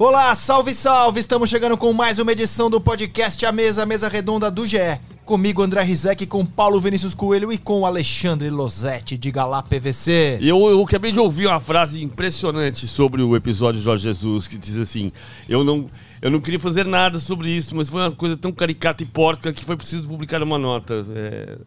[0.00, 1.20] Olá, salve, salve!
[1.20, 4.78] Estamos chegando com mais uma edição do podcast A Mesa, Mesa Redonda do GE.
[5.26, 10.38] Comigo, André Rizek, com Paulo Vinícius Coelho e com Alexandre Losetti, de Galá PVC.
[10.40, 14.56] Eu, eu acabei de ouvir uma frase impressionante sobre o episódio de Jorge Jesus, que
[14.56, 15.12] diz assim:
[15.46, 15.86] Eu não,
[16.22, 19.52] eu não queria fazer nada sobre isso, mas foi uma coisa tão caricata e porca
[19.52, 21.06] que foi preciso publicar uma nota.
[21.14, 21.58] É,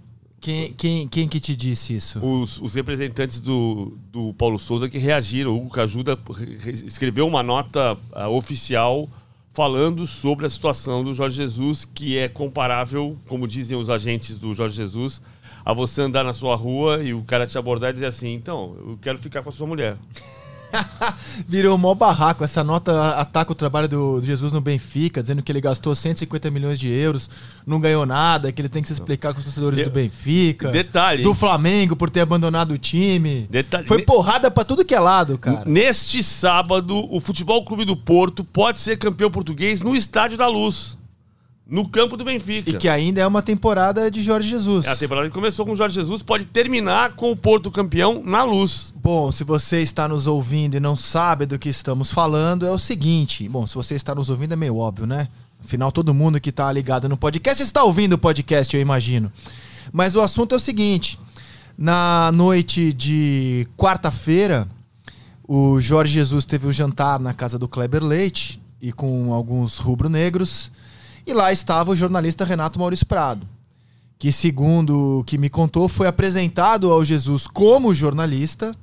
[0.44, 2.20] Quem, quem, quem que te disse isso?
[2.20, 7.26] os, os representantes do, do Paulo Souza que reagiram, o Hugo Cajuda re- re- escreveu
[7.26, 9.10] uma nota ah, oficial
[9.54, 14.54] falando sobre a situação do Jorge Jesus, que é comparável, como dizem os agentes do
[14.54, 15.22] Jorge Jesus,
[15.64, 18.76] a você andar na sua rua e o cara te abordar e dizer assim: então,
[18.86, 19.96] eu quero ficar com a sua mulher.
[21.48, 22.44] Virou mó barraco.
[22.44, 26.50] Essa nota ataca o trabalho do do Jesus no Benfica, dizendo que ele gastou 150
[26.52, 27.30] milhões de euros,
[27.66, 30.70] não ganhou nada, que ele tem que se explicar com os torcedores De- do Benfica.
[30.70, 33.48] Detalhe, Do Flamengo por ter abandonado o time.
[33.50, 35.64] Detalhe- Foi porrada pra tudo que é lado, cara.
[35.66, 40.98] Neste sábado, o Futebol Clube do Porto pode ser campeão português no Estádio da Luz,
[41.66, 42.72] no campo do Benfica.
[42.72, 44.86] E que ainda é uma temporada de Jorge Jesus.
[44.86, 48.22] É a temporada que começou com o Jorge Jesus, pode terminar com o Porto campeão
[48.24, 48.94] na luz.
[48.96, 52.78] Bom, se você está nos ouvindo e não sabe do que estamos falando, é o
[52.78, 53.48] seguinte.
[53.48, 55.30] Bom, se você está nos ouvindo é meio óbvio, né?
[55.64, 59.32] Afinal, todo mundo que está ligado no podcast está ouvindo o podcast, eu imagino.
[59.92, 61.18] Mas o assunto é o seguinte:
[61.78, 64.68] na noite de quarta-feira,
[65.48, 70.70] o Jorge Jesus teve um jantar na casa do Kleber Leite e com alguns rubro-negros.
[71.26, 73.48] E lá estava o jornalista Renato Maurício Prado,
[74.20, 78.76] que, segundo o que me contou, foi apresentado ao Jesus como jornalista,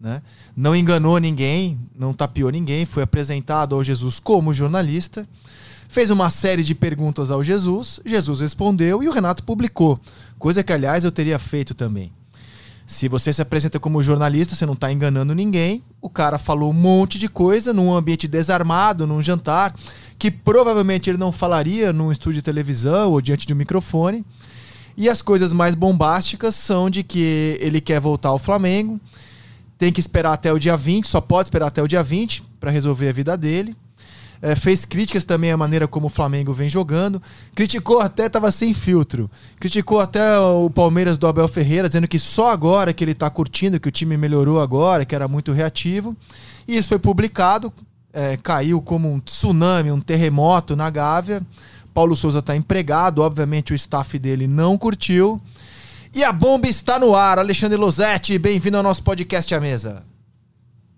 [0.00, 0.20] né?
[0.56, 5.26] não enganou ninguém, não tapeou ninguém, foi apresentado ao Jesus como jornalista,
[5.88, 10.00] fez uma série de perguntas ao Jesus, Jesus respondeu e o Renato publicou,
[10.38, 12.12] coisa que, aliás, eu teria feito também.
[12.86, 15.82] Se você se apresenta como jornalista, você não está enganando ninguém.
[16.00, 19.74] O cara falou um monte de coisa num ambiente desarmado, num jantar,
[20.18, 24.24] que provavelmente ele não falaria num estúdio de televisão ou diante de um microfone.
[24.96, 28.98] E as coisas mais bombásticas são de que ele quer voltar ao Flamengo,
[29.78, 32.70] tem que esperar até o dia 20, só pode esperar até o dia 20 para
[32.70, 33.76] resolver a vida dele.
[34.40, 37.20] É, fez críticas também à maneira como o Flamengo vem jogando.
[37.54, 39.30] Criticou até, tava sem filtro.
[39.58, 43.80] Criticou até o Palmeiras do Abel Ferreira, dizendo que só agora que ele tá curtindo,
[43.80, 46.16] que o time melhorou agora, que era muito reativo.
[46.68, 47.72] E isso foi publicado,
[48.16, 51.42] é, caiu como um tsunami, um terremoto na Gávea.
[51.92, 55.38] Paulo Souza tá empregado, obviamente o staff dele não curtiu.
[56.14, 57.38] E a bomba está no ar.
[57.38, 60.02] Alexandre Losetti, bem-vindo ao nosso podcast à mesa.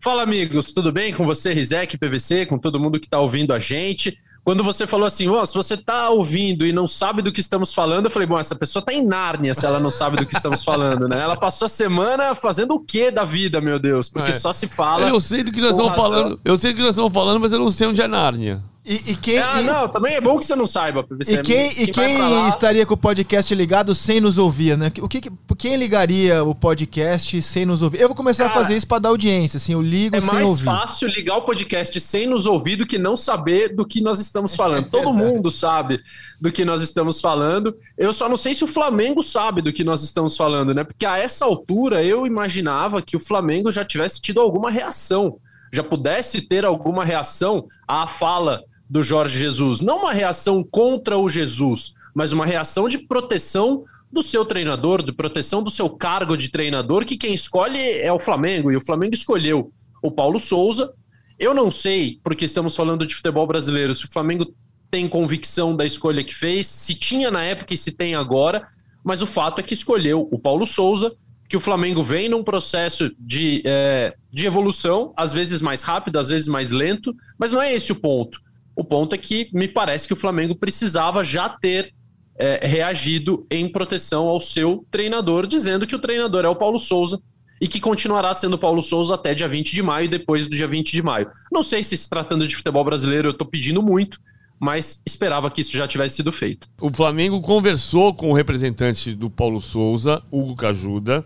[0.00, 3.58] Fala, amigos, tudo bem com você, Rizek, PVC, com todo mundo que está ouvindo a
[3.58, 4.16] gente?
[4.48, 7.75] Quando você falou assim, ó, se você tá ouvindo e não sabe do que estamos
[7.75, 10.34] falando, eu falei, bom, essa pessoa tá em Nárnia se ela não sabe do que
[10.34, 11.20] estamos falando, né?
[11.20, 14.09] Ela passou a semana fazendo o que da vida, meu Deus?
[14.09, 14.32] Porque É.
[14.32, 15.06] só se fala.
[15.06, 16.41] Eu sei do que nós estamos falando.
[16.42, 18.62] Eu sei do que nós estamos falando, mas eu não sei onde é Nárnia.
[18.88, 21.34] E, e quem, Ah, e- não, também é bom que você não saiba, PVC.
[21.34, 24.78] E quem, e vai quem pra lá- estaria com o podcast ligado sem nos ouvir,
[24.78, 24.91] né?
[25.03, 28.00] O que, que- quem ligaria o podcast sem nos ouvir?
[28.00, 30.32] Eu vou começar a Cara, fazer isso pra dar audiência, assim, eu ligo É sem
[30.32, 30.65] mais ouvir.
[30.65, 34.56] fácil ligar o podcast sem nos ouvir do que não saber do que nós estamos
[34.56, 34.87] falando.
[34.91, 35.32] Todo verdade.
[35.34, 36.00] mundo sabe
[36.41, 37.77] do que nós estamos falando.
[37.98, 40.82] Eu só não sei se o Flamengo sabe do que nós estamos falando, né?
[40.82, 45.37] Porque a essa altura eu imaginava que o Flamengo já tivesse tido alguma reação,
[45.71, 49.81] já pudesse ter alguma reação à fala do Jorge Jesus.
[49.81, 55.12] Não uma reação contra o Jesus, mas uma reação de proteção do seu treinador, de
[55.12, 59.15] proteção do seu cargo de treinador, que quem escolhe é o Flamengo, e o Flamengo
[59.15, 59.71] escolheu
[60.03, 60.93] o Paulo Souza.
[61.38, 64.53] Eu não sei, porque estamos falando de futebol brasileiro, se o Flamengo
[64.91, 68.66] tem convicção da escolha que fez, se tinha na época e se tem agora,
[69.04, 71.15] mas o fato é que escolheu o Paulo Souza,
[71.48, 76.28] que o Flamengo vem num processo de, é, de evolução, às vezes mais rápido, às
[76.28, 78.41] vezes mais lento, mas não é esse o ponto.
[78.78, 81.93] O ponto é que me parece que o Flamengo precisava já ter
[82.39, 87.21] é, reagido em proteção ao seu treinador, dizendo que o treinador é o Paulo Souza
[87.60, 90.92] e que continuará sendo Paulo Souza até dia 20 de maio, depois do dia 20
[90.92, 91.28] de maio.
[91.51, 94.21] Não sei se se tratando de futebol brasileiro eu estou pedindo muito,
[94.60, 96.69] mas esperava que isso já tivesse sido feito.
[96.81, 101.24] O Flamengo conversou com o representante do Paulo Souza, Hugo Cajuda,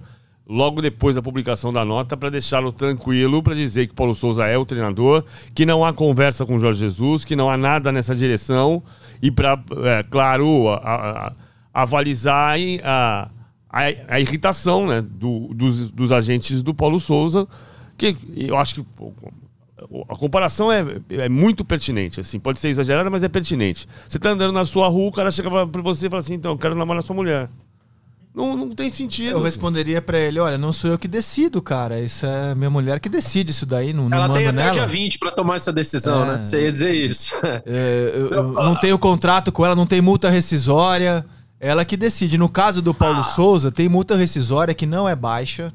[0.48, 4.58] logo depois da publicação da nota, para deixá-lo tranquilo, para dizer que Paulo Souza é
[4.58, 5.24] o treinador,
[5.54, 8.82] que não há conversa com Jorge Jesus, que não há nada nessa direção,
[9.22, 11.32] e para, é, claro, a, a, a-
[11.74, 13.30] avalizar a,
[14.08, 17.46] a, irritação né, do- dos, dos agentes do Paulo Souza,
[17.96, 18.86] que eu acho que
[20.08, 23.88] a comparação é, é muito pertinente, assim, pode ser exagerada, mas é pertinente.
[24.08, 26.52] Você tá andando na sua rua, o cara chega pra você e fala assim, então,
[26.52, 27.48] eu quero namorar sua mulher.
[28.34, 29.31] Não, não tem sentido.
[29.32, 32.00] Eu responderia pra ele: olha, não sou eu que decido, cara.
[32.00, 33.93] Isso é minha mulher que decide isso daí.
[33.93, 34.73] Não, não Ela mando tem até nela.
[34.73, 36.38] dia 20 pra tomar essa decisão, É.
[36.38, 36.46] né?
[36.46, 37.34] Você ia dizer isso.
[37.67, 41.25] É, eu, eu não tenho contrato com ela, não tem multa rescisória.
[41.61, 42.38] Ela que decide.
[42.38, 43.25] No caso do Paulo Ah.
[43.25, 45.73] Souza, tem multa rescisória que não é baixa.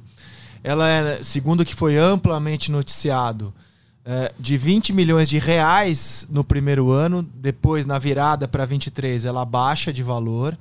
[0.63, 3.53] Ela é, segundo o que foi amplamente noticiado,
[4.03, 9.45] é, de 20 milhões de reais no primeiro ano, depois na virada para 23 ela
[9.45, 10.57] baixa de valor.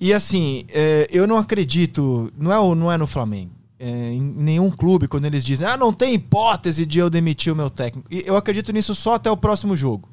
[0.00, 4.70] E assim, é, eu não acredito, não é, não é no Flamengo, é, em nenhum
[4.70, 8.08] clube, quando eles dizem, ah, não tem hipótese de eu demitir o meu técnico.
[8.10, 10.08] E eu acredito nisso só até o próximo jogo.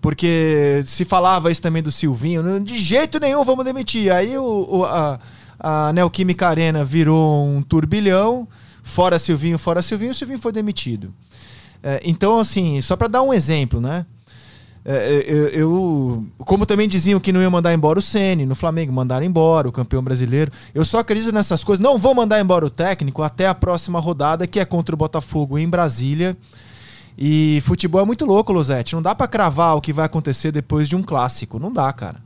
[0.00, 4.12] Porque se falava isso também do Silvinho, de jeito nenhum vamos demitir.
[4.12, 5.18] Aí o, o- a,
[5.58, 8.48] a Neoquímica Arena virou um turbilhão,
[8.82, 11.14] fora Silvinho, fora Silvinho, o Silvinho foi demitido.
[11.82, 14.04] É, então, assim, só para dar um exemplo, né?
[14.84, 18.92] É, eu, eu- como também diziam que não ia mandar embora o Ceni no Flamengo,
[18.92, 20.50] mandaram embora o campeão brasileiro.
[20.74, 21.82] Eu só acredito nessas coisas.
[21.82, 25.56] Não vou mandar embora o técnico até a próxima rodada, que é contra o Botafogo
[25.58, 26.36] em Brasília.
[27.16, 28.94] E futebol é muito louco, Losete.
[28.94, 31.58] Não dá pra cravar o que vai acontecer depois de um clássico.
[31.58, 32.20] Não dá, cara.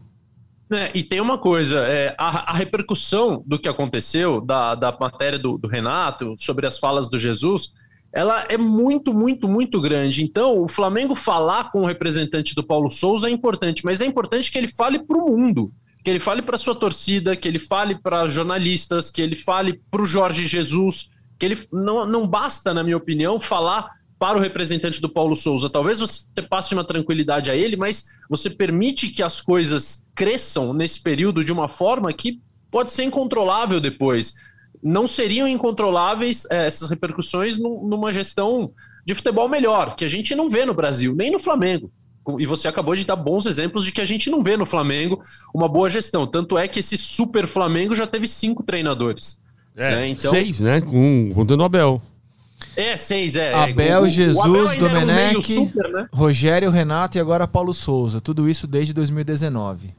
[0.73, 5.39] É, e tem uma coisa, é, a, a repercussão do que aconteceu, da, da matéria
[5.39, 7.73] do, do Renato, sobre as falas do Jesus,
[8.17, 10.25] ela é muito, muito, muito grande.
[10.25, 14.51] Então, o Flamengo falar com o representante do Paulo Souza é importante, mas é importante
[14.51, 15.71] que ele fale para o mundo,
[16.03, 20.01] que ele fale para sua torcida, que ele fale para jornalistas, que ele fale para
[20.01, 24.99] o Jorge Jesus, que ele não, não basta, na minha opinião, falar para o representante
[24.99, 25.69] do Paulo Souza.
[25.69, 31.03] Talvez você passe uma tranquilidade a ele, mas você permite que as coisas cresçam nesse
[31.03, 32.41] período de uma forma que
[32.71, 34.33] pode ser incontrolável depois.
[34.89, 38.71] Não seriam incontroláveis eh, essas repercussões num- numa gestão
[39.05, 41.91] de futebol melhor, que a gente não vê no Brasil, nem no Flamengo.
[42.39, 45.21] E você acabou de dar bons exemplos de que a gente não vê no Flamengo
[45.55, 46.27] uma boa gestão.
[46.27, 49.41] Tanto é que esse super Flamengo já teve cinco treinadores.
[49.77, 50.81] É, né, então- Seis, né?
[50.81, 52.03] Com, contando o Abel.
[52.77, 53.53] É, seis, é.
[53.55, 55.53] Abel, O- o- o Jesus, Abel Domenech.
[55.55, 56.07] super, né?
[56.13, 58.21] Rogério, Renato e agora Paulo Souza.
[58.21, 59.95] Tudo isso desde 2019.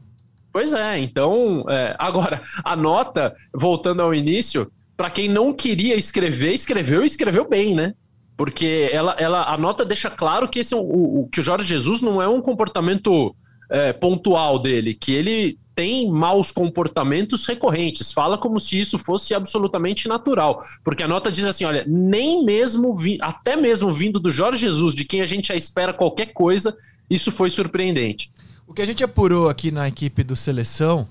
[0.52, 6.54] Pois é, então, é, agora, a nota, voltando ao início, para quem não queria escrever,
[6.54, 7.94] escreveu e escreveu bem, né?
[8.36, 11.68] Porque ela, ela, a nota deixa claro que, esse é o, o- que o Jorge
[11.68, 13.36] Jesus não é um comportamento
[13.70, 20.08] é, pontual dele, que ele tem maus comportamentos recorrentes, fala como se isso fosse absolutamente
[20.08, 24.62] natural, porque a nota diz assim, olha, nem mesmo, vi- até mesmo vindo do Jorge
[24.62, 26.76] Jesus, de quem a gente já espera qualquer coisa,
[27.10, 28.32] isso foi surpreendente.
[28.68, 31.08] O que a gente apurou aqui na equipe do Seleção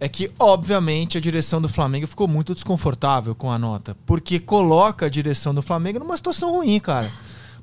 [0.00, 3.96] é que, obviamente, a direção do Flamengo ficou muito desconfortável com a nota.
[4.04, 7.10] Porque coloca a direção do Flamengo numa situação ruim, cara.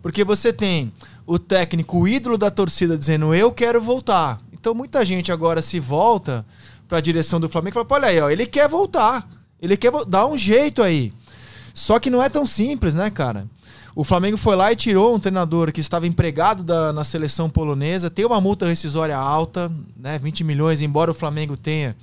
[0.02, 0.92] Porque você tem
[1.26, 4.40] o técnico, o ídolo da torcida, dizendo eu quero voltar.
[4.52, 6.46] Então muita gente agora se volta
[6.88, 9.28] para a direção do Flamengo e fala: olha aí, ó, ele quer voltar.
[9.62, 11.14] Ele quer dar um jeito aí.
[11.74, 13.48] Só que não é tão simples, né, cara?
[13.96, 18.10] O Flamengo foi lá e tirou um treinador que estava empregado da- na seleção polonesa,
[18.10, 20.18] tem uma multa rescisória alta, né?
[20.18, 21.96] 20 milhões, embora o Flamengo tenha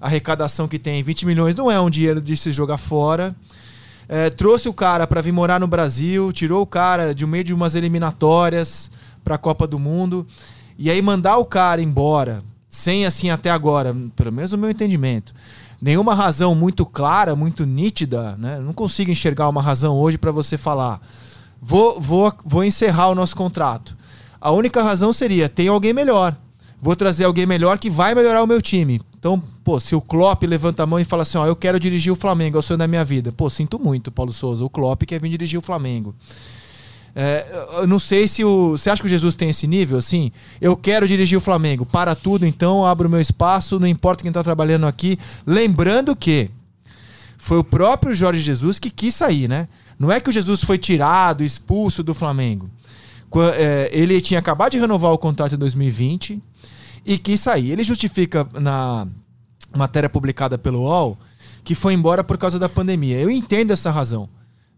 [0.00, 3.34] a arrecadação que tem, 20 milhões não é um dinheiro de se jogar fora.
[4.08, 7.54] É, trouxe o cara para vir morar no Brasil, tirou o cara de meio de
[7.54, 8.90] umas eliminatórias
[9.24, 10.26] para a Copa do Mundo.
[10.78, 15.32] E aí mandar o cara embora, sem assim até agora, pelo menos no meu entendimento,
[15.82, 18.58] nenhuma razão muito clara, muito nítida, né?
[18.58, 21.00] Eu Não consigo enxergar uma razão hoje para você falar.
[21.60, 23.96] Vou, vou, vou encerrar o nosso contrato.
[24.40, 26.36] A única razão seria: tem alguém melhor.
[26.80, 29.00] Vou trazer alguém melhor que vai melhorar o meu time.
[29.18, 32.12] Então, pô, se o Klopp levanta a mão e fala assim: ó, eu quero dirigir
[32.12, 33.32] o Flamengo, é o sonho da minha vida.
[33.32, 34.64] Pô, sinto muito, Paulo Souza.
[34.64, 36.14] O Klopp quer vir dirigir o Flamengo.
[37.14, 38.72] É, eu não sei se o.
[38.72, 40.32] Você acha que o Jesus tem esse nível, assim?
[40.60, 41.84] Eu quero dirigir o Flamengo.
[41.84, 45.18] Para tudo, então, abro meu espaço, não importa quem está trabalhando aqui.
[45.46, 46.50] Lembrando que
[47.36, 49.68] foi o próprio Jorge Jesus que quis sair, né?
[49.98, 52.70] Não é que o Jesus foi tirado, expulso do Flamengo.
[53.56, 56.40] É, ele tinha acabado de renovar o contrato em 2020
[57.04, 57.70] e quis sair.
[57.70, 59.06] Ele justifica na
[59.74, 61.18] matéria publicada pelo UOL
[61.64, 63.18] que foi embora por causa da pandemia.
[63.18, 64.28] Eu entendo essa razão.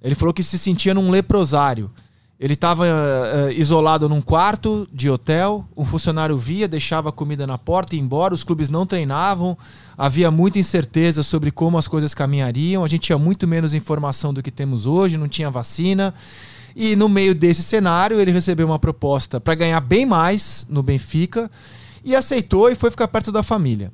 [0.03, 1.91] Ele falou que se sentia num leprosário.
[2.45, 2.85] Ele estava
[3.57, 8.05] isolado num quarto de hotel, um funcionário via, deixava a comida na porta e ia
[8.05, 9.57] embora, os clubes não treinavam,
[9.97, 14.43] havia muita incerteza sobre como as coisas caminhariam, a gente tinha muito menos informação do
[14.43, 16.13] que temos hoje, não tinha vacina.
[16.77, 21.51] E no meio desse cenário, ele recebeu uma proposta para ganhar bem mais no Benfica
[22.05, 23.91] e aceitou e foi ficar perto da família.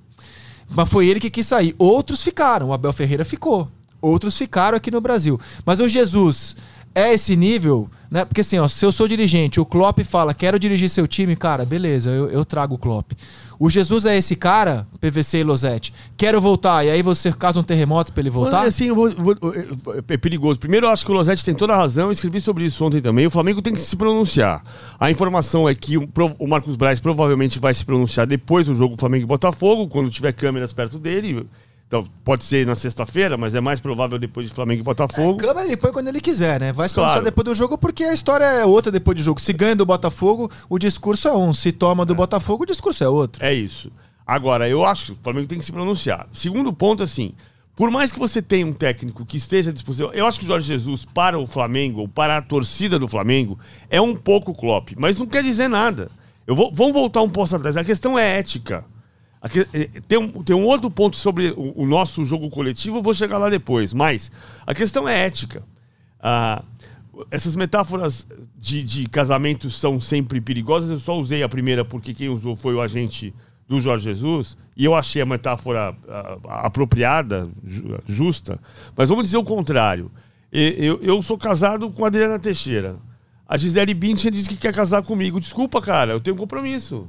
[0.68, 1.72] Mas foi ele que quis sair.
[1.78, 2.70] Outros ficaram.
[2.70, 3.70] O Abel Ferreira ficou.
[4.02, 5.38] Outros ficaram aqui no Brasil.
[5.64, 6.56] Mas o Jesus
[6.94, 8.24] é esse nível, né?
[8.24, 11.64] Porque assim, ó, se eu sou dirigente, o Klopp fala, quero dirigir seu time, cara,
[11.64, 13.12] beleza, eu, eu trago o Klopp.
[13.58, 17.62] O Jesus é esse cara, PVC e Losete, quero voltar, e aí você causa um
[17.62, 18.62] terremoto pra ele voltar?
[18.66, 19.36] Assim, eu vou, vou-
[20.08, 20.58] é perigoso.
[20.58, 22.06] Primeiro, eu acho que o Losetti tem toda a razão.
[22.06, 23.26] Eu escrevi sobre isso ontem também.
[23.26, 24.62] O Flamengo tem que se pronunciar.
[24.98, 28.96] A informação é que o, o Marcos Braz provavelmente vai se pronunciar depois do jogo
[28.98, 31.46] Flamengo e Botafogo, quando tiver câmeras perto dele.
[31.90, 35.38] Então, pode ser na sexta-feira, mas é mais provável depois de Flamengo e Botafogo.
[35.38, 36.72] Câmera ele põe quando ele quiser, né?
[36.72, 37.24] Vai se pronunciar Claro.
[37.24, 39.40] depois do jogo, porque a história é outra depois do jogo.
[39.40, 41.52] Se ganha do Botafogo, o discurso é um.
[41.52, 43.44] Se toma do Botafogo, o discurso é outro.
[43.44, 43.90] É isso.
[44.24, 46.28] Agora, eu acho que o Flamengo tem que se pronunciar.
[46.32, 47.32] Segundo ponto, assim,
[47.74, 50.48] por mais que você tenha um técnico que esteja à disposição, eu acho que o
[50.48, 54.90] Jorge Jesus, para o Flamengo, ou para a torcida do Flamengo, é um pouco Klopp,
[54.96, 56.08] mas não quer dizer nada.
[56.46, 57.76] Eu vou, vamos voltar um pouco atrás.
[57.76, 58.84] A questão é ética.
[59.42, 62.98] A que- eh, tem, um, tem um outro ponto sobre o, o nosso jogo coletivo,
[62.98, 64.30] eu vou chegar lá depois, mas
[64.66, 65.62] a questão é ética.
[66.20, 66.62] Ah,
[67.30, 68.26] essas metáforas
[68.58, 70.90] de, de casamento são sempre perigosas.
[70.90, 73.34] Eu só usei a primeira porque quem usou foi o agente
[73.68, 75.94] do Jorge Jesus e eu achei a metáfora
[76.48, 78.58] apropriada, ju- justa.
[78.96, 80.10] Mas vamos dizer o contrário.
[80.52, 82.96] Eu, eu sou casado com a Adriana Teixeira.
[83.48, 85.40] A Gisele Bündchen disse que quer casar comigo.
[85.40, 87.08] Desculpa, cara, eu tenho um compromisso.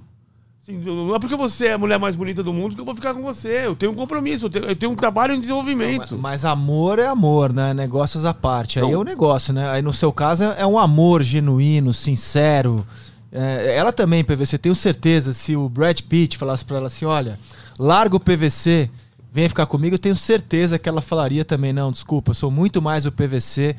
[0.64, 2.94] Assim, não é porque você é a mulher mais bonita do mundo que eu vou
[2.94, 3.66] ficar com você.
[3.66, 6.16] Eu tenho um compromisso, eu tenho, eu tenho um trabalho em desenvolvimento.
[6.20, 7.74] Mas amor é amor, né?
[7.74, 8.78] Negócios à parte.
[8.78, 8.94] Aí Não.
[8.94, 9.68] é o negócio, né?
[9.72, 12.86] Aí no seu caso é um amor genuíno, sincero.
[13.32, 17.40] É, ela também, PVC, tenho certeza, se o Brad Pitt falasse pra ela assim: olha,
[17.80, 18.88] larga o PVC,
[19.34, 22.80] vem ficar comigo, eu tenho certeza que ela falaria também: não, desculpa, eu sou muito
[22.84, 23.76] mais o PVC.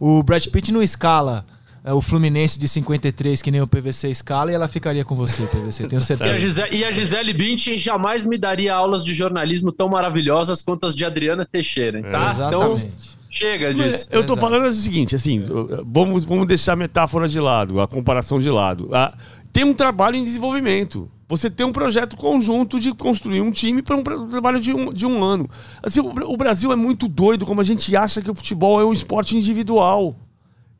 [0.00, 1.53] O Brad Pitt não escala é,
[1.92, 5.86] o Fluminense de 53 que nem o PVC escala e ela ficaria com você, PVC,
[5.86, 6.38] tenho E a, certeza.
[6.38, 10.94] Gisele, e a Gisele Bündchen jamais me daria aulas de jornalismo tão maravilhosas quanto as
[10.94, 12.32] de Adriana Teixeira, tá?
[12.34, 13.18] Então, Exatamente.
[13.30, 14.08] chega Mas disso.
[14.10, 14.40] Eu tô Exato.
[14.40, 15.42] falando o seguinte, assim,
[15.84, 18.88] vamos, vamos deixar a metáfora de lado, a comparação de lado.
[18.92, 19.14] Ah,
[19.52, 21.10] tem um trabalho em desenvolvimento.
[21.28, 25.06] Você tem um projeto conjunto de construir um time para um trabalho de um, de
[25.06, 25.48] um ano.
[25.82, 28.84] Assim, o, o Brasil é muito doido como a gente acha que o futebol é
[28.84, 30.16] um esporte individual.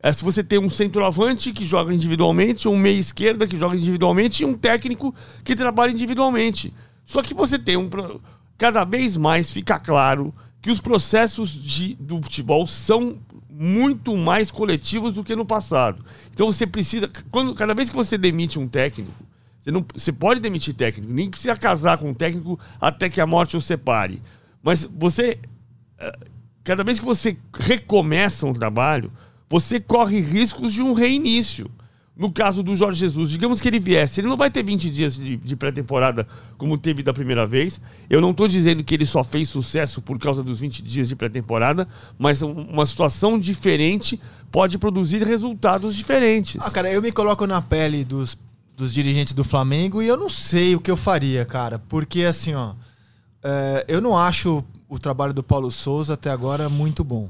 [0.05, 4.43] É, se você tem um centroavante que joga individualmente, um meia esquerda que joga individualmente
[4.43, 6.71] e um técnico que trabalha individualmente.
[7.03, 7.89] Só que você tem um.
[8.55, 10.31] Cada vez mais fica claro
[10.61, 13.19] que os processos de- do futebol são
[13.49, 16.05] muito mais coletivos do que no passado.
[16.31, 17.09] Então você precisa.
[17.31, 19.11] Quando, cada vez que você demite um técnico,
[19.59, 23.25] você, não, você pode demitir técnico, nem precisa casar com um técnico até que a
[23.25, 24.21] morte o separe.
[24.61, 25.39] Mas você
[26.63, 29.11] cada vez que você recomeça um trabalho,
[29.49, 31.69] você corre riscos de um reinício.
[32.17, 35.15] No caso do Jorge Jesus, digamos que ele viesse, ele não vai ter 20 dias
[35.17, 36.25] de, de pré-temporada
[36.57, 37.81] como teve da primeira vez.
[38.09, 41.15] Eu não estou dizendo que ele só fez sucesso por causa dos 20 dias de
[41.17, 41.85] pré-temporada,
[42.17, 44.17] mas um- uma situação diferente
[44.49, 46.55] pode produzir resultados diferentes.
[46.61, 48.37] Ah, cara, eu me coloco na pele dos,
[48.77, 51.79] dos dirigentes do Flamengo e eu não sei o que eu faria, cara.
[51.79, 52.75] Porque, assim, ó,
[53.43, 57.29] é, eu não acho o trabalho do Paulo Souza até agora muito bom.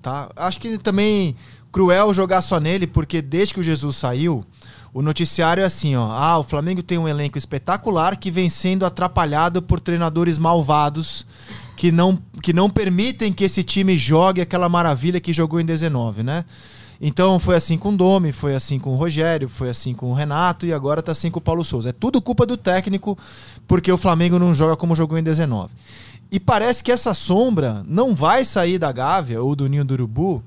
[0.00, 0.30] Tá?
[0.36, 1.36] Acho que também
[1.70, 4.44] cruel jogar só nele, porque desde que o Jesus saiu,
[4.94, 6.10] o noticiário é assim, ó.
[6.12, 11.24] Ah, o Flamengo tem um elenco espetacular que vem sendo atrapalhado por treinadores malvados
[11.76, 16.22] que não, que não permitem que esse time jogue aquela maravilha que jogou em 19,
[16.22, 16.44] né?
[17.00, 20.14] Então foi assim com o Domi, foi assim com o Rogério, foi assim com o
[20.14, 21.88] Renato e agora tá assim com o Paulo Souza.
[21.88, 23.18] É tudo culpa do técnico,
[23.66, 25.70] porque o Flamengo não joga como jogou em 19.
[26.32, 30.42] E parece que essa sombra não vai sair da Gávea ou do Ninho do Urubu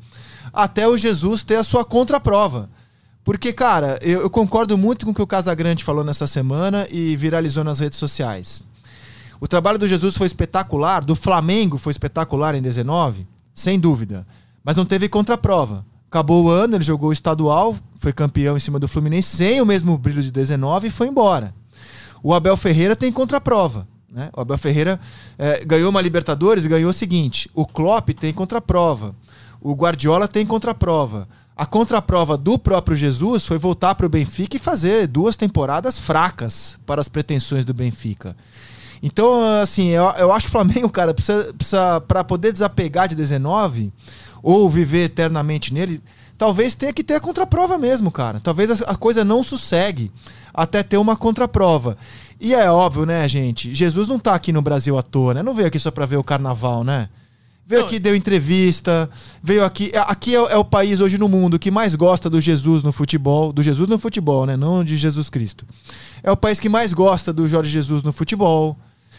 [0.51, 2.67] até o Jesus ter a sua contraprova.
[3.23, 7.15] Porque, cara, eu, eu concordo muito com o que o Casagrande falou nessa semana e
[7.15, 8.63] viralizou nas redes sociais.
[9.39, 14.25] O trabalho do Jesus foi espetacular, do Flamengo foi espetacular em 19, sem dúvida.
[14.63, 15.85] Mas não teve contraprova.
[16.09, 19.65] Acabou o ano, ele jogou o estadual, foi campeão em cima do Fluminense, sem o
[19.67, 21.53] mesmo brilho de 19 e foi embora.
[22.23, 23.87] O Abel Ferreira tem contraprova.
[24.15, 24.29] Né?
[24.33, 24.97] O Abel Ferreira
[25.37, 29.13] eh, ganhou uma Libertadores e ganhou o seguinte: o Klopp tem contraprova.
[29.59, 31.27] O Guardiola tem contraprova.
[31.53, 36.77] A contraprova do próprio Jesus foi voltar para o Benfica e fazer duas temporadas fracas
[36.85, 38.37] para as pretensões do Benfica.
[39.03, 43.15] Então, assim, eu, eu acho que o Flamengo, cara, precisa, precisa para poder desapegar de
[43.15, 43.91] 19
[44.41, 46.01] ou viver eternamente nele,
[46.37, 48.39] talvez tenha que ter a contraprova mesmo, cara.
[48.39, 50.11] Talvez a, a coisa não sossegue
[50.53, 51.97] até ter uma contraprova.
[52.39, 53.73] E é óbvio, né, gente?
[53.73, 55.43] Jesus não tá aqui no Brasil à toa, né?
[55.43, 57.09] Não veio aqui só pra ver o carnaval, né?
[57.67, 57.87] Veio Não.
[57.87, 59.09] aqui, deu entrevista,
[59.41, 59.89] veio aqui.
[59.93, 62.91] é- Aqui é, é o país hoje no mundo que mais gosta do Jesus no
[62.91, 63.51] futebol.
[63.51, 64.55] Do Jesus no futebol, né?
[64.55, 65.65] Não de Jesus Cristo.
[66.21, 68.77] É o país que mais gosta do Jorge Jesus no futebol.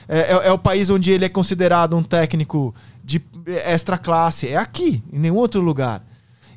[0.09, 3.21] É, é- é o país onde ele é considerado um técnico de
[3.65, 4.47] extra classe.
[4.49, 6.05] É aqui, em nenhum outro lugar.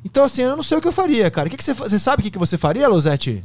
[0.04, 1.48] Então, assim, eu não sei o que eu faria, cara.
[1.48, 3.44] O que, que você, você sabe o que, que você faria, Losetti?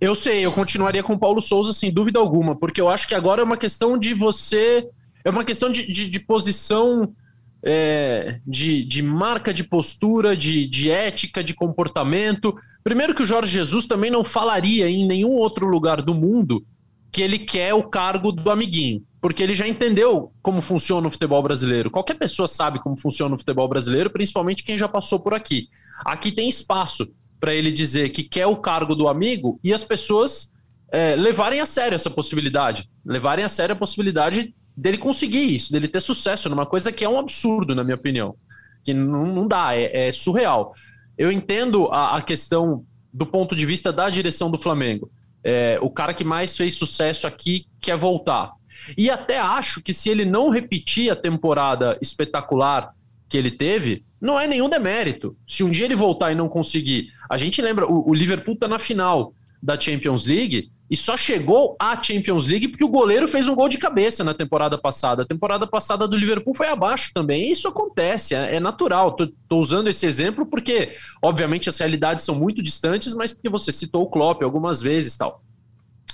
[0.00, 3.14] Eu sei, eu continuaria com o Paulo Souza sem dúvida alguma, porque eu acho que
[3.14, 4.88] agora é uma questão de você.
[5.24, 7.14] É uma questão de, de, de posição,
[7.62, 12.54] é, de, de marca de postura, de, de ética, de comportamento.
[12.82, 16.64] Primeiro, que o Jorge Jesus também não falaria em nenhum outro lugar do mundo
[17.10, 21.40] que ele quer o cargo do amiguinho, porque ele já entendeu como funciona o futebol
[21.42, 21.88] brasileiro.
[21.88, 25.68] Qualquer pessoa sabe como funciona o futebol brasileiro, principalmente quem já passou por aqui.
[26.04, 27.08] Aqui tem espaço
[27.44, 30.50] para ele dizer que quer o cargo do amigo e as pessoas
[30.90, 35.86] é, levarem a sério essa possibilidade, levarem a sério a possibilidade dele conseguir isso, dele
[35.86, 38.34] ter sucesso numa coisa que é um absurdo, na minha opinião,
[38.82, 40.72] que não, não dá, é, é surreal.
[41.18, 42.82] Eu entendo a, a questão
[43.12, 45.10] do ponto de vista da direção do Flamengo
[45.44, 48.52] é, o cara que mais fez sucesso aqui quer voltar.
[48.96, 52.94] E até acho que se ele não repetir a temporada espetacular
[53.28, 55.36] que ele teve, não é nenhum demérito.
[55.46, 57.12] Se um dia ele voltar e não conseguir.
[57.28, 61.76] A gente lembra, o, o Liverpool tá na final da Champions League e só chegou
[61.78, 65.24] à Champions League porque o goleiro fez um gol de cabeça na temporada passada.
[65.24, 67.50] A temporada passada do Liverpool foi abaixo também.
[67.50, 69.12] Isso acontece, é, é natural.
[69.12, 73.70] Tô, tô, usando esse exemplo porque, obviamente, as realidades são muito distantes, mas porque você
[73.70, 75.42] citou o Klopp algumas vezes tal.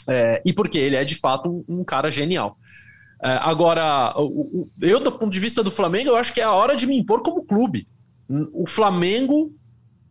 [0.09, 2.59] É, e porque ele é, de fato, um, um cara genial.
[3.23, 4.13] É, agora,
[4.81, 6.99] eu, do ponto de vista do Flamengo, eu acho que é a hora de me
[6.99, 7.87] impor como clube.
[8.53, 9.53] O Flamengo,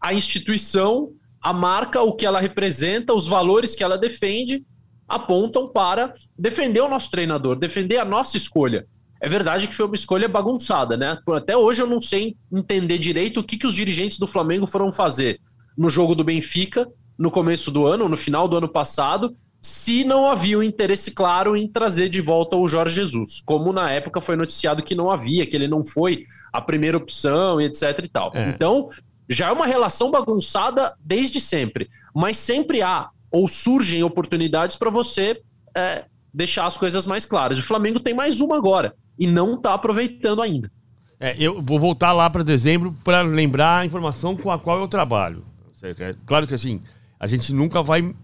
[0.02, 1.12] a instituição,
[1.42, 4.64] a marca, o que ela representa, os valores que ela defende,
[5.08, 8.86] apontam para defender o nosso treinador, defender a nossa escolha.
[9.22, 11.18] É verdade que foi uma escolha bagunçada, né?
[11.34, 14.94] Até hoje eu não sei entender direito o que, que os dirigentes do Flamengo foram
[14.94, 15.40] fazer
[15.78, 20.26] no jogo do Benfica, no começo do ano, no final do ano passado, se não
[20.26, 24.38] havia um interesse claro em trazer de volta o Jorge Jesus, como na época foi
[24.38, 28.32] noticiado que não havia, que ele não foi a primeira opção e etc e tal.
[28.34, 28.50] É.
[28.50, 28.89] Então,
[29.29, 35.39] já é uma relação bagunçada desde sempre, mas sempre há ou surgem oportunidades para você
[35.75, 37.60] é, deixar as coisas mais claras.
[37.60, 40.72] O Flamengo tem mais uma agora e não está aproveitando ainda.
[41.20, 44.88] É, eu vou voltar lá para dezembro para lembrar a informação com a qual eu
[44.88, 45.44] trabalho.
[45.83, 46.81] É, claro que assim,
[47.20, 48.16] a gente nunca vai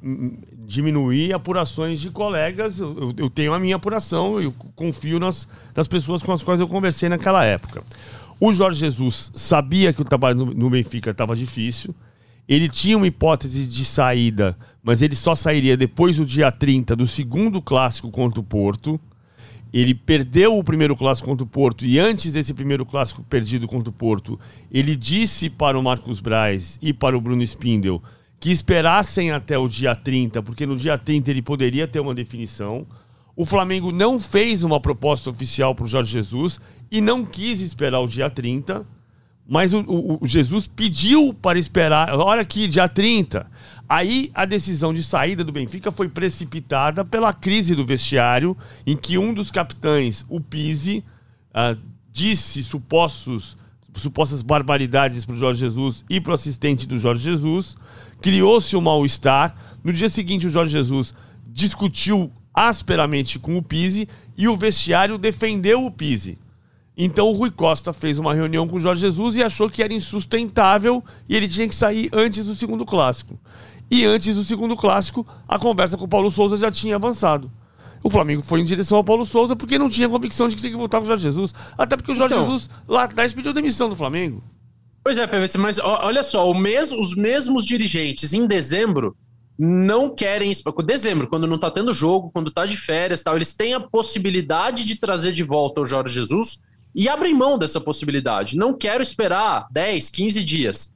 [0.65, 2.79] diminuir apurações de colegas.
[2.79, 6.67] Eu, eu tenho a minha apuração, eu confio nas, nas pessoas com as quais eu
[6.67, 7.84] conversei naquela época.
[8.39, 11.93] O Jorge Jesus sabia que o trabalho no, no Benfica estava difícil.
[12.47, 17.08] Ele tinha uma hipótese de saída, mas ele só sairia depois do dia 30 do
[17.08, 18.99] segundo clássico contra o Porto.
[19.73, 23.89] Ele perdeu o primeiro clássico contra o Porto e antes desse primeiro clássico perdido contra
[23.89, 24.39] o Porto,
[24.71, 28.01] ele disse para o Marcos Braz e para o Bruno Spindel
[28.45, 32.86] que esperassem até o dia 30, porque no dia 30 ele poderia ter uma definição.
[33.36, 38.01] O Flamengo não fez uma proposta oficial para o Jorge Jesus e não quis esperar
[38.01, 38.86] o dia 30,
[39.47, 42.13] mas o, o, o, Jesus pediu para esperar.
[42.13, 43.49] Olha aqui, dia 30.
[43.89, 48.55] Aí a decisão de saída do Benfica foi precipitada pela crise do vestiário,
[48.86, 51.03] em que um dos capitães, o Pise,
[51.49, 51.75] uh,
[52.12, 53.58] disse supostos,
[53.95, 57.75] supostas barbaridades para o Jorge Jesus e para o assistente do Jorge Jesus.
[58.25, 59.55] Criou-se um mal-estar.
[59.83, 61.13] No dia seguinte, o Jorge Jesus
[61.47, 66.39] discutiu asperamente com o Pise e o vestiário defendeu o Pise.
[66.97, 69.93] Então o Rui Costa fez uma reunião com o Jorge Jesus e achou que era
[69.93, 73.39] insustentável e ele tinha que sair antes do segundo clássico.
[73.91, 77.51] E antes do segundo clássico, a conversa com o Paulo Souza já tinha avançado.
[78.01, 80.71] O Flamengo foi em direção ao Paulo Souza porque não tinha convicção de que tinha
[80.71, 81.53] que voltar com o Jorge Jesus.
[81.77, 84.43] Até porque o Jorge então, Jesus lá atrás pediu demissão do Flamengo.
[85.05, 89.15] Pois é, PVC, mas olha só, mes os mesmos dirigentes em dezembro
[89.55, 90.51] não querem.
[90.83, 94.83] Dezembro, quando não tá tendo jogo, quando tá de férias tal, eles têm a possibilidade
[94.83, 96.59] de trazer de volta o Jorge Jesus
[96.95, 98.57] e abrem mão dessa possibilidade.
[98.57, 100.91] Não quero esperar 10, 15 dias.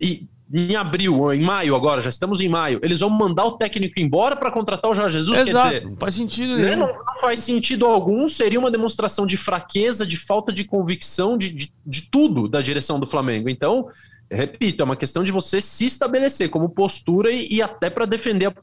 [0.00, 4.00] E em abril, em maio agora, já estamos em maio, eles vão mandar o técnico
[4.00, 5.38] embora para contratar o Jorge Jesus?
[5.40, 6.74] Exato, quer dizer, não faz sentido né?
[6.74, 11.50] Não, não, faz sentido algum, seria uma demonstração de fraqueza, de falta de convicção, de,
[11.50, 13.48] de, de tudo da direção do Flamengo.
[13.48, 13.88] Então,
[14.30, 18.46] repito, é uma questão de você se estabelecer como postura e, e até para defender
[18.46, 18.54] a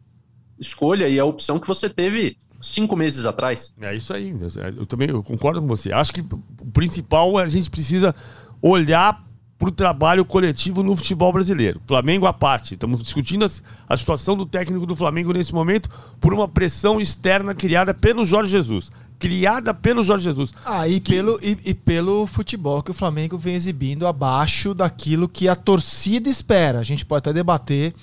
[0.59, 3.75] escolha e a opção que você teve cinco meses atrás.
[3.79, 4.35] É isso aí.
[4.75, 5.93] Eu também eu concordo com você.
[5.93, 8.15] Acho que o principal é a gente precisa
[8.61, 9.23] olhar
[9.57, 11.81] para o trabalho coletivo no futebol brasileiro.
[11.87, 12.73] Flamengo à parte.
[12.73, 13.49] Estamos discutindo
[13.87, 15.89] a, situação do técnico do Flamengo nesse momento
[16.19, 18.91] por uma pressão externa criada pelo Jorge Jesus.
[19.17, 20.53] Criada pelo Jorge Jesus.
[20.65, 21.13] Ah, e, que...
[21.13, 26.29] pelo, e, e, pelo futebol que o Flamengo vem exibindo abaixo daquilo que a torcida
[26.29, 26.79] espera.
[26.79, 27.95] A gente pode até debater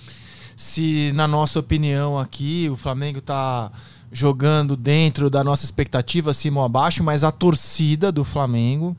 [0.57, 3.71] se, na nossa opinião aqui, o Flamengo está
[4.11, 8.97] jogando dentro da nossa expectativa, acima ou abaixo, mas a torcida do Flamengo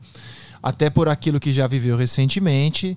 [0.64, 2.96] até por aquilo que já viveu recentemente,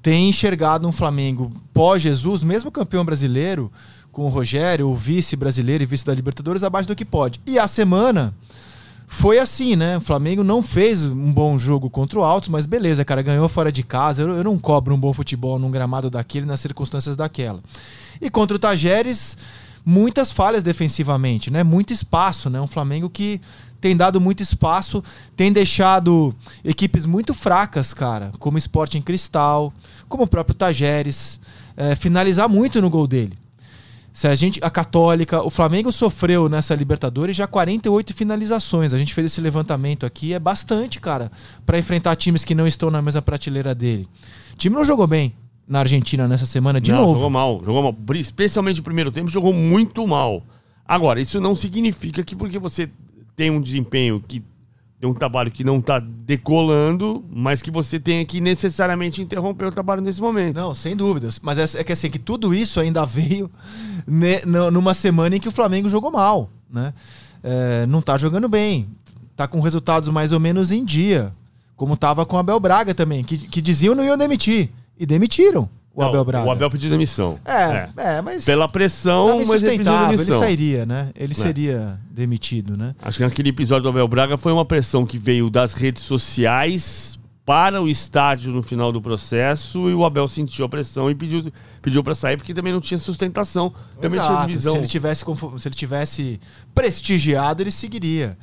[0.00, 3.72] tem enxergado um Flamengo pós-Jesus, mesmo campeão brasileiro,
[4.12, 7.40] com o Rogério, o vice brasileiro e vice da Libertadores, abaixo do que pode.
[7.44, 8.32] E a semana
[9.08, 9.98] foi assim, né?
[9.98, 13.72] O Flamengo não fez um bom jogo contra o Altos, mas beleza, cara, ganhou fora
[13.72, 14.22] de casa.
[14.22, 17.58] Eu, eu não cobro um bom futebol num gramado daquele, nas circunstâncias daquela.
[18.20, 19.36] E contra o Tajeres,
[19.84, 21.64] muitas falhas defensivamente, né?
[21.64, 22.60] Muito espaço, né?
[22.60, 23.40] Um Flamengo que
[23.82, 25.02] tem dado muito espaço,
[25.36, 26.32] tem deixado
[26.64, 29.74] equipes muito fracas, cara, como Sporting Cristal,
[30.08, 31.40] como o próprio Tajeres,
[31.76, 33.36] é, finalizar muito no gol dele.
[34.12, 38.92] Se a gente, a Católica, o Flamengo sofreu nessa Libertadores já 48 finalizações.
[38.92, 41.32] A gente fez esse levantamento aqui, é bastante, cara,
[41.66, 44.06] para enfrentar times que não estão na mesma prateleira dele.
[44.52, 45.34] O time não jogou bem
[45.66, 47.14] na Argentina nessa semana de não, novo.
[47.14, 47.96] Jogou mal, jogou mal.
[48.14, 50.44] Especialmente no primeiro tempo, jogou muito mal.
[50.86, 52.90] Agora, isso não significa que porque você
[53.36, 54.42] tem um desempenho que
[55.00, 59.72] tem um trabalho que não está decolando, mas que você tenha que necessariamente interromper o
[59.72, 60.54] trabalho nesse momento.
[60.54, 61.40] Não, sem dúvidas.
[61.42, 63.50] Mas é, é que assim, que tudo isso ainda veio
[64.06, 64.40] ne,
[64.70, 66.94] numa semana em que o Flamengo jogou mal, né?
[67.42, 68.88] É, não está jogando bem.
[69.32, 71.32] Está com resultados mais ou menos em dia.
[71.74, 74.70] Como estava com o Abel Braga também, que, que diziam não iam demitir.
[74.96, 76.46] E demitiram o Abel Braga.
[76.46, 77.38] O Abel pediu demissão.
[77.44, 78.44] É, é, mas.
[78.44, 80.38] Pela pressão, mas ele pediu insustentável, ele demissão.
[80.40, 81.10] sairia, né?
[81.14, 81.36] Ele É.
[81.36, 82.94] seria demitido, né?
[83.02, 87.18] Acho que naquele episódio do Abel Braga foi uma pressão que veio das redes sociais
[87.44, 91.52] para o estádio no final do processo e o Abel sentiu a pressão e pediu,
[91.82, 93.72] pediu para sair porque também não tinha sustentação.
[94.00, 94.46] Também tinha Exato.
[94.46, 94.72] divisão.
[94.74, 95.24] Se ele tivesse,
[95.58, 96.40] se ele tivesse
[96.72, 98.38] prestigiado, ele seguiria.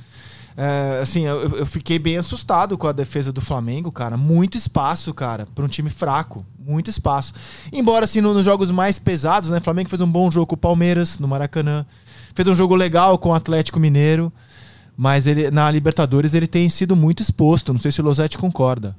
[0.62, 4.18] É, assim, eu, eu fiquei bem assustado com a defesa do Flamengo, cara.
[4.18, 6.46] Muito espaço, cara, para um time fraco.
[6.60, 7.34] Muito espaço.
[7.72, 9.60] Embora, assim, no- nos jogos mais pesados, né?
[9.60, 11.86] O Flamengo fez um bom jogo com o Palmeiras, no Maracanã.
[12.36, 14.34] Fez um jogo legal com o Atlético Mineiro.
[14.98, 17.72] Mas ele, na Libertadores ele tem sido muito exposto.
[17.72, 18.94] Não sei se o Losetti concorda.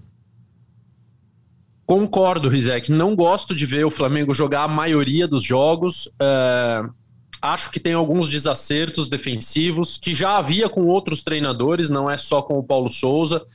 [1.87, 2.91] Concordo, Rizek.
[2.91, 6.09] Não gosto de ver o Flamengo jogar a maioria dos jogos.
[6.19, 6.83] É,
[7.43, 12.43] Acho que tem alguns desacertos defensivos que já havia com outros treinadores, não é só
[12.43, 13.47] com o Paulo Souza.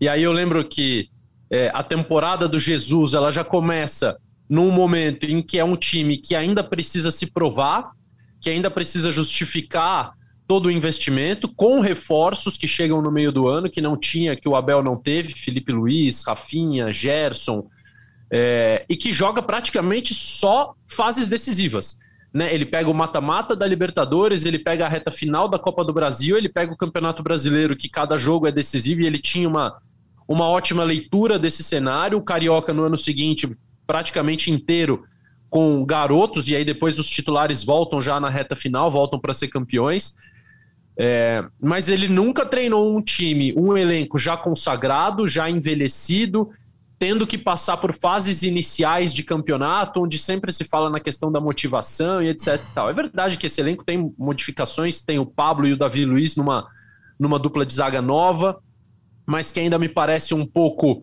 [0.00, 1.08] E aí eu lembro que
[1.50, 6.18] é, a temporada do Jesus ela já começa num momento em que é um time
[6.18, 7.92] que ainda precisa se provar,
[8.40, 10.12] que ainda precisa justificar
[10.46, 14.48] todo o investimento, com reforços que chegam no meio do ano, que não tinha, que
[14.48, 17.66] o Abel não teve, Felipe Luiz, Rafinha, Gerson,
[18.30, 21.98] é, e que joga praticamente só fases decisivas.
[22.34, 22.52] Né?
[22.52, 26.36] Ele pega o mata-mata da Libertadores, ele pega a reta final da Copa do Brasil,
[26.36, 29.80] ele pega o Campeonato Brasileiro, que cada jogo é decisivo, e ele tinha uma,
[30.26, 32.18] uma ótima leitura desse cenário.
[32.18, 33.48] O Carioca no ano seguinte,
[33.86, 35.04] praticamente inteiro,
[35.48, 39.46] com garotos, e aí depois os titulares voltam já na reta final, voltam para ser
[39.46, 40.16] campeões.
[40.98, 46.50] É, mas ele nunca treinou um time, um elenco já consagrado, já envelhecido,
[46.98, 51.40] tendo que passar por fases iniciais de campeonato, onde sempre se fala na questão da
[51.40, 52.60] motivação e etc.
[52.74, 52.88] tal.
[52.88, 56.66] É verdade que esse elenco tem modificações, tem o Pablo e o Davi Luiz numa,
[57.18, 58.58] numa dupla de zaga nova,
[59.26, 61.02] mas que ainda me parece um pouco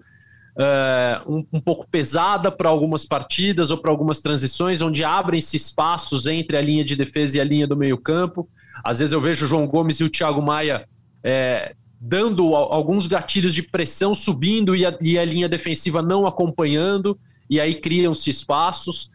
[0.58, 6.28] é, um, um pouco pesada para algumas partidas ou para algumas transições, onde abrem-se espaços
[6.28, 8.50] entre a linha de defesa e a linha do meio-campo.
[8.84, 10.88] Às vezes eu vejo o João Gomes e o Thiago Maia
[11.24, 17.18] é, dando alguns gatilhos de pressão, subindo e a, e a linha defensiva não acompanhando,
[17.48, 19.12] e aí criam-se espaços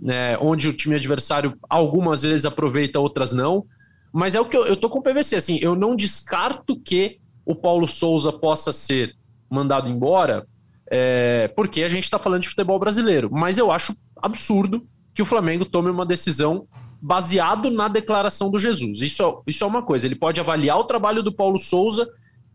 [0.00, 3.66] né, onde o time adversário algumas vezes aproveita, outras não.
[4.10, 7.18] Mas é o que eu, eu tô com o PVC, assim, eu não descarto que
[7.44, 9.14] o Paulo Souza possa ser
[9.50, 10.46] mandado embora,
[10.90, 13.28] é, porque a gente está falando de futebol brasileiro.
[13.30, 16.66] Mas eu acho absurdo que o Flamengo tome uma decisão
[17.02, 19.02] baseado na declaração do Jesus.
[19.02, 20.06] Isso, é- isso é uma coisa.
[20.06, 22.08] Ele pode avaliar o trabalho do Paulo Souza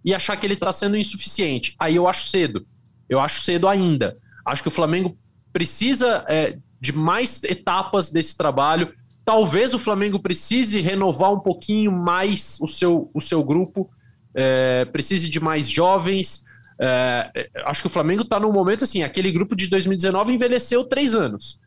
[0.05, 1.75] e achar que ele está sendo insuficiente.
[1.79, 2.65] Aí eu acho cedo.
[3.09, 4.15] Eu acho cedo ainda.
[4.45, 5.17] Acho que o Flamengo
[5.51, 8.93] precisa é, de mais etapas desse trabalho.
[9.25, 13.89] Talvez o Flamengo precise renovar um pouquinho mais o seu, o seu grupo,
[14.35, 16.45] é, precise de mais jovens.
[16.79, 20.83] É, é, acho que o Flamengo está num momento assim, aquele grupo de 2019 envelheceu
[20.83, 21.59] três anos.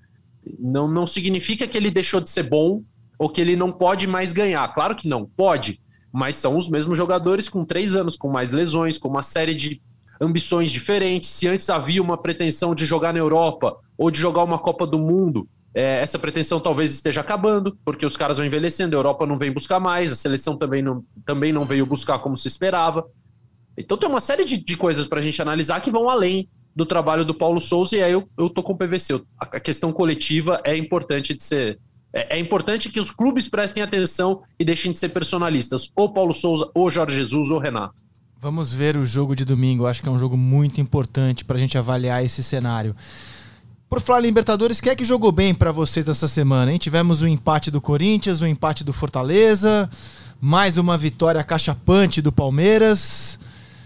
[0.61, 2.85] Não, não significa que ele deixou de ser bom
[3.18, 4.72] ou que ele não pode mais ganhar.
[4.72, 5.81] Claro que não, pode.
[6.12, 9.81] Mas são os mesmos jogadores com três anos, com mais lesões, com uma série de
[10.21, 11.31] ambições diferentes.
[11.31, 14.99] Se antes havia uma pretensão de jogar na Europa ou de jogar uma Copa do
[14.99, 19.38] Mundo, é, essa pretensão talvez esteja acabando, porque os caras vão envelhecendo, a Europa não
[19.38, 23.07] vem buscar mais, a seleção também não, também não veio buscar como se esperava.
[23.77, 26.87] Então tem uma série de, de coisas para a gente analisar que vão além do
[26.87, 29.21] trabalho do Paulo Souza, e aí eu, eu tô com o PVC.
[29.38, 31.79] A questão coletiva é importante de ser.
[32.12, 36.35] É, é importante que os clubes prestem atenção e deixem de ser personalistas, ou Paulo
[36.35, 37.94] Souza, ou Jorge Jesus, ou Renato.
[38.40, 39.87] Vamos ver o jogo de domingo.
[39.87, 42.94] Acho que é um jogo muito importante para a gente avaliar esse cenário.
[43.90, 46.79] Por falar em Libertadores, quem é que jogou bem pra vocês nessa semana, hein?
[46.79, 49.88] Tivemos o empate do Corinthians, o empate do Fortaleza,
[50.40, 53.40] mais uma vitória cachapante do Palmeiras,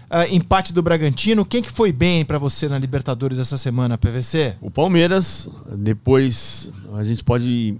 [0.09, 1.43] ah, empate do Bragantino.
[1.43, 4.55] Quem que foi bem pra você na Libertadores essa semana, PVC?
[4.61, 7.75] O Palmeiras, depois a gente pode.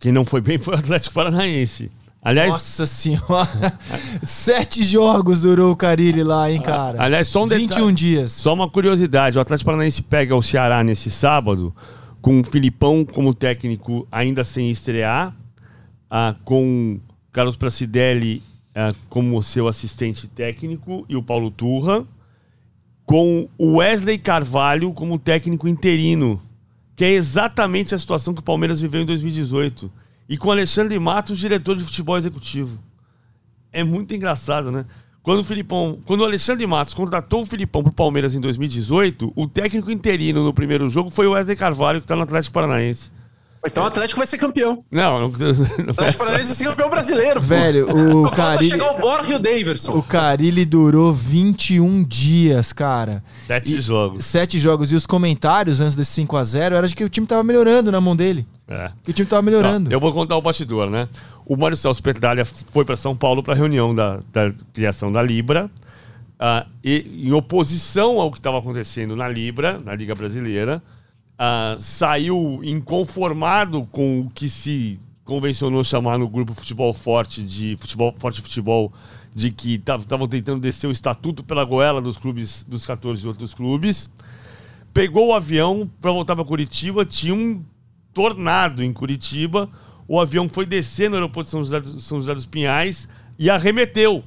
[0.00, 1.90] Quem não foi bem foi o Atlético Paranaense.
[2.22, 3.78] Aliás, Nossa senhora!
[4.24, 7.02] Sete jogos durou o Carilli lá, hein, cara?
[7.02, 7.94] aliás, só um 21 detalhe.
[7.94, 8.32] dias.
[8.32, 11.74] Só uma curiosidade: o Atlético Paranaense pega o Ceará nesse sábado,
[12.20, 15.34] com o Filipão como técnico ainda sem estrear,
[16.10, 16.98] ah, com
[17.32, 18.42] Carlos Pracidelli
[18.74, 22.04] ah, como seu assistente técnico e o Paulo Turra,
[23.06, 26.40] com o Wesley Carvalho como técnico interino,
[27.00, 29.90] que é exatamente a situação que o Palmeiras viveu em 2018,
[30.28, 32.78] e com o Alexandre Matos, diretor de futebol executivo.
[33.72, 34.84] É muito engraçado, né?
[35.22, 39.48] Quando o Filipão, quando o Alexandre Matos contratou o Filipão pro Palmeiras em 2018, o
[39.48, 43.10] técnico interino no primeiro jogo foi o Wesley Carvalho, que tá no Atlético Paranaense.
[43.66, 44.82] Então o Atlético vai ser campeão.
[44.90, 47.40] Não, não, não O Atlético Paranaense vai ser campeão brasileiro.
[47.40, 47.88] Velho,
[48.26, 49.92] o Carilli, chegar o Borja e o Daverson.
[49.92, 53.22] o Carilli durou 21 dias, cara.
[53.46, 54.24] Sete E- jogos.
[54.24, 54.90] Sete jogos.
[54.92, 58.16] E os comentários antes desse 5x0 era de que o time tava melhorando na mão
[58.16, 58.46] dele.
[58.66, 58.90] É.
[59.04, 59.90] Que o time tava melhorando.
[59.90, 61.08] Não, eu vou contar o bastidor, né?
[61.44, 65.20] O Mário Celso Petralha foi para São Paulo para a reunião da, da criação da
[65.20, 65.68] Libra.
[66.38, 70.80] ah, e em oposição ao que estava acontecendo na Libra, na Liga Brasileira,
[71.42, 78.14] ah, saiu inconformado com o que se convencionou chamar no grupo Futebol Forte de Futebol
[78.18, 78.92] Forte Futebol
[79.34, 84.10] de que estavam tentando descer o estatuto pela goela dos clubes dos 14 outros clubes.
[84.92, 87.64] Pegou o avião para voltar para Curitiba, tinha um
[88.12, 89.70] tornado em Curitiba.
[90.06, 94.22] O avião foi descer no aeroporto de São José, São José dos Pinhais e arremeteu.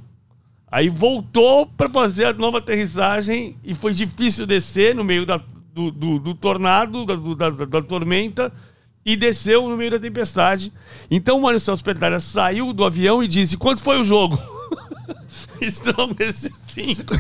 [0.72, 5.90] Aí voltou para fazer a nova aterrissagem e foi difícil descer no meio da- do,
[5.90, 8.54] do- do tornado, da, do- da- da- tormenta,
[9.06, 10.72] e desceu no meio da tempestade.
[11.10, 11.84] Então o Mário Celso
[12.20, 14.38] saiu do avião e disse: Quanto foi o jogo?
[15.62, 17.16] Strongest 5.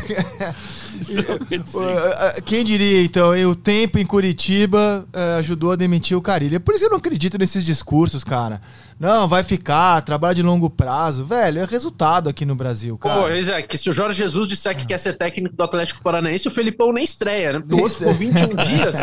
[1.02, 1.80] Strongest 5.
[1.80, 3.46] Uh, uh, Quem diria, então, hein?
[3.46, 6.56] o tempo em Curitiba uh, ajudou a demitir o Carilli.
[6.56, 8.62] É por isso que eu não acredito nesses discursos, cara.
[9.00, 11.26] Não, vai ficar, trabalho de longo prazo.
[11.26, 13.38] Velho, é resultado aqui no Brasil, Pô, cara.
[13.58, 16.52] é que se o Jorge Jesus disser que quer ser técnico do Atlético Paranaense, o
[16.52, 17.60] Felipão nem estreia, né?
[17.60, 18.98] Porque o Nem outro ficou 21 dias.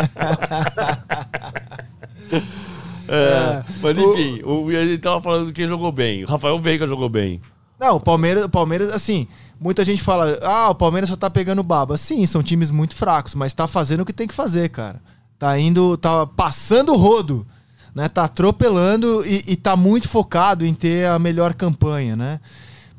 [3.08, 6.24] É, mas o- enfim, o, ele tava falando de quem jogou bem.
[6.24, 7.40] O Rafael Veiga jogou bem.
[7.80, 9.26] Não, o Palmeiras, Palmeiras, assim,
[9.58, 11.96] muita gente fala, ah, o Palmeiras só tá pegando baba.
[11.96, 15.00] Sim, são times muito fracos, mas tá fazendo o que tem que fazer, cara.
[15.38, 17.46] Tá indo, tá passando o rodo,
[17.94, 18.06] né?
[18.06, 22.38] Tá atropelando e, e tá muito focado em ter a melhor campanha, né?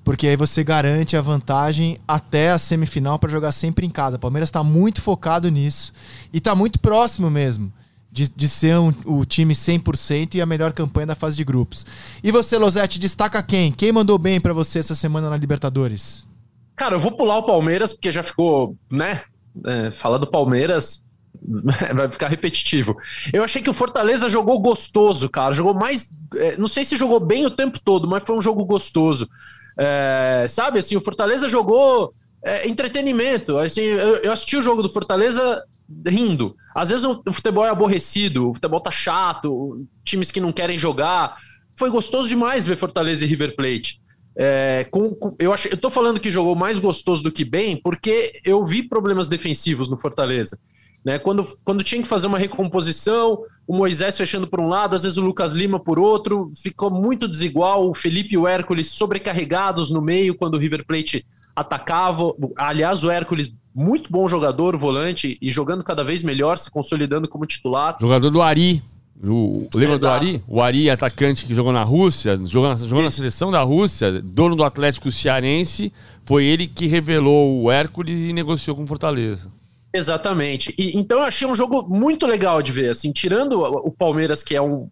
[0.03, 4.15] Porque aí você garante a vantagem até a semifinal para jogar sempre em casa.
[4.15, 5.93] O Palmeiras tá muito focado nisso
[6.33, 7.71] e tá muito próximo mesmo.
[8.11, 11.85] De, de ser um- o time 100% e a melhor campanha da fase de grupos.
[12.21, 13.71] E você, Losetti, destaca quem?
[13.71, 16.27] Quem mandou bem pra você essa semana na Libertadores?
[16.75, 19.21] Cara, eu vou pular o Palmeiras, porque já ficou, né?
[19.65, 21.01] É, falar do Palmeiras
[21.95, 22.97] vai ficar repetitivo.
[23.31, 25.53] Eu achei que o Fortaleza jogou gostoso, cara.
[25.53, 26.09] Jogou mais.
[26.35, 29.29] é, não sei se jogou bem o tempo todo, mas foi um jogo gostoso.
[29.77, 33.57] É, sabe, assim, o Fortaleza jogou é, entretenimento.
[33.57, 35.63] Assim, eu, eu assisti o jogo do Fortaleza
[36.07, 36.55] rindo.
[36.75, 41.35] Às vezes o, futebol é aborrecido, o futebol tá chato, times que não querem jogar.
[41.75, 43.99] Foi gostoso demais ver Fortaleza e River Plate.
[44.37, 47.79] É, com- com- eu, acho, eu tô falando que jogou mais gostoso do que bem,
[47.81, 50.57] porque eu vi problemas defensivos no Fortaleza.
[51.03, 51.17] Né?
[51.17, 55.17] Quando, quando tinha que fazer uma recomposição, o Moisés fechando por um lado, às vezes
[55.17, 57.89] o Lucas Lima por outro, ficou muito desigual.
[57.89, 61.25] O Felipe e o Hércules sobrecarregados no meio quando o River Plate
[61.55, 62.33] atacava.
[62.55, 67.45] Aliás, o Hércules, muito bom jogador, volante, e jogando cada vez melhor, se consolidando como
[67.45, 67.97] titular.
[67.99, 68.83] Jogador do Ari.
[69.23, 70.15] O, lembra do Exato.
[70.15, 70.43] Ari?
[70.47, 74.55] O Ari, atacante que jogou na Rússia, jogou na, jogou na seleção da Rússia, dono
[74.55, 75.93] do Atlético Cearense.
[76.23, 79.49] Foi ele que revelou o Hércules e negociou com o Fortaleza.
[79.93, 80.73] Exatamente.
[80.77, 82.89] E, então eu achei um jogo muito legal de ver.
[82.89, 84.89] Assim, tirando o Palmeiras, que é um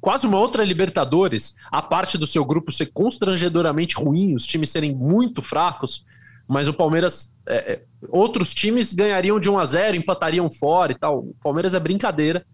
[0.00, 4.92] quase uma outra Libertadores, a parte do seu grupo ser constrangedoramente ruim, os times serem
[4.92, 6.04] muito fracos,
[6.52, 10.98] mas o Palmeiras, é, é, outros times ganhariam de 1 a 0 empatariam fora e
[10.98, 11.20] tal.
[11.20, 12.44] O Palmeiras é brincadeira,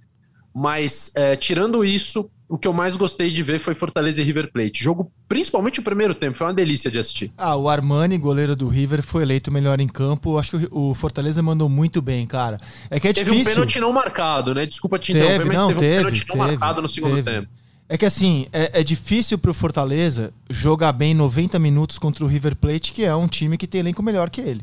[0.55, 4.53] mas é, tirando isso, o que eu mais gostei de ver foi Fortaleza e River
[4.53, 4.85] Plate.
[4.85, 7.33] Jogo, principalmente o primeiro tempo, foi uma delícia de assistir.
[7.37, 10.39] Ah, o Armani, goleiro do River, foi eleito melhor em campo.
[10.39, 12.57] Acho que o Fortaleza mandou muito bem, cara.
[12.89, 13.55] É que é Teve um difícil.
[13.55, 14.65] pênalti não marcado, né?
[14.65, 17.15] Desculpa te Teve, interromper, mas não, teve, teve, um pênalti não teve, marcado no segundo
[17.17, 17.31] teve.
[17.33, 17.49] tempo.
[17.89, 22.55] É que assim, é, é difícil pro Fortaleza jogar bem 90 minutos contra o River
[22.55, 24.63] Plate, que é um time que tem elenco melhor que ele.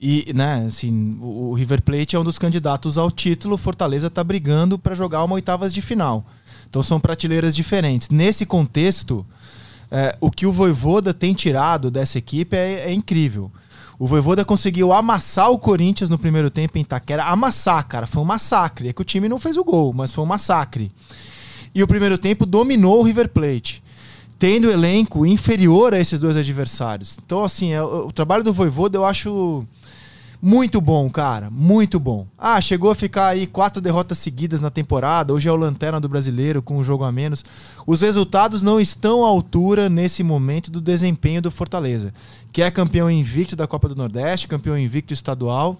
[0.00, 4.78] E, né, assim, o River Plate é um dos candidatos ao título, Fortaleza está brigando
[4.78, 6.24] para jogar uma oitavas de final.
[6.68, 8.08] Então são prateleiras diferentes.
[8.08, 9.26] Nesse contexto,
[9.90, 13.50] é, o que o Voivoda tem tirado dessa equipe é, é incrível.
[13.98, 17.24] O Voivoda conseguiu amassar o Corinthians no primeiro tempo em Itaquera.
[17.24, 18.06] Amassar, cara.
[18.06, 18.88] Foi um massacre.
[18.88, 20.90] É que o time não fez o gol, mas foi um massacre.
[21.74, 23.82] E o primeiro tempo dominou o River Plate.
[24.38, 27.18] Tendo elenco inferior a esses dois adversários.
[27.24, 29.66] Então, assim, é, o, trabalho do Voivoda eu acho
[30.46, 31.48] muito bom, cara.
[31.50, 32.26] Muito bom.
[32.38, 35.32] Ah, chegou a ficar aí quatro derrotas seguidas na temporada.
[35.32, 37.42] Hoje é o lanterna do brasileiro com um jogo a menos.
[37.86, 42.12] Os resultados não estão à altura nesse momento do desempenho do Fortaleza,
[42.52, 45.78] que é campeão invicto da Copa do Nordeste, campeão invicto estadual,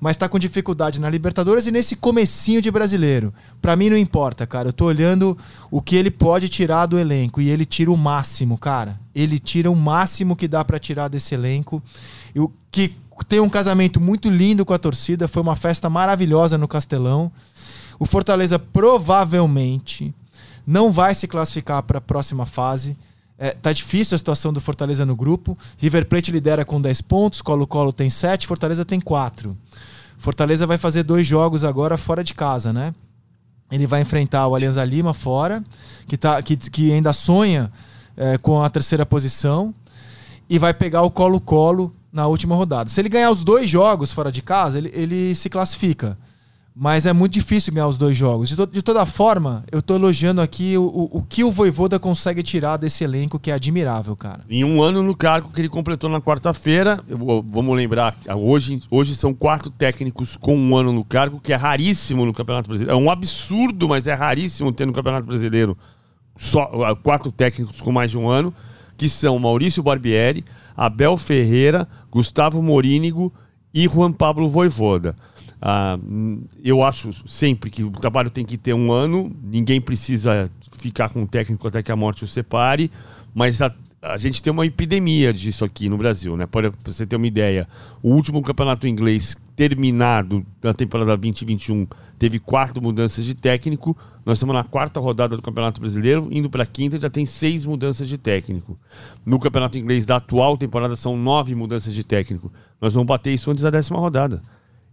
[0.00, 3.34] mas está com dificuldade na Libertadores e nesse comecinho de brasileiro.
[3.60, 4.68] Para mim não importa, cara.
[4.68, 5.36] Eu tô olhando
[5.70, 8.98] o que ele pode tirar do elenco e ele tira o máximo, cara.
[9.14, 11.82] Ele tira o máximo que dá para tirar desse elenco.
[12.34, 12.94] E o que
[13.26, 17.32] tem um casamento muito lindo com a torcida, foi uma festa maravilhosa no Castelão.
[17.98, 20.14] O Fortaleza provavelmente
[20.66, 22.96] não vai se classificar para a próxima fase.
[23.38, 25.56] É, tá difícil a situação do Fortaleza no grupo.
[25.76, 29.56] River Plate lidera com 10 pontos, Colo-Colo tem 7, Fortaleza tem 4.
[30.18, 32.92] Fortaleza vai fazer dois jogos agora fora de casa, né?
[33.70, 35.62] Ele vai enfrentar o Alianza Lima fora,
[36.08, 37.70] que, tá, que, que ainda sonha
[38.16, 39.72] é, com a terceira posição,
[40.50, 42.90] e vai pegar o Colo-Colo na última rodada.
[42.90, 46.18] Se ele ganhar os dois jogos fora de casa, ele, ele se classifica.
[46.80, 48.48] Mas é muito difícil ganhar os dois jogos.
[48.48, 51.98] De, to de toda forma, eu tô elogiando aqui o, o, o, que o Voivoda
[51.98, 54.44] consegue tirar desse elenco, que é admirável, cara.
[54.48, 59.34] Em um ano no cargo que ele completou na quarta-feira, vamos lembrar, hoje, hoje são
[59.34, 62.96] quatro técnicos com um ano no cargo, que é raríssimo no Campeonato Brasileiro.
[62.96, 65.76] É um absurdo, mas é raríssimo ter no Campeonato Brasileiro
[66.36, 68.54] só quatro técnicos com mais de um ano,
[68.96, 70.44] que são Maurício Barbieri,
[70.76, 73.32] Abel Ferreira, Gustavo Morínigo
[73.74, 75.16] e Juan Pablo Voivoda.
[75.60, 75.98] Ah,
[76.62, 81.24] eu acho sempre que o trabalho tem que ter um ano, ninguém precisa ficar com
[81.24, 82.90] o técnico até que a morte o separe,
[83.34, 86.46] mas a, a gente tem uma epidemia disso aqui no Brasil, né?
[86.46, 87.66] Para você ter uma ideia,
[88.02, 93.96] o último campeonato inglês terminado da temporada 2021 teve quatro mudanças de técnico.
[94.24, 97.64] Nós estamos na quarta rodada do Campeonato Brasileiro, indo para a quinta já tem seis
[97.64, 98.78] mudanças de técnico.
[99.24, 102.52] No Campeonato Inglês da atual temporada são nove mudanças de técnico.
[102.80, 104.40] Nós vamos bater isso antes da décima rodada.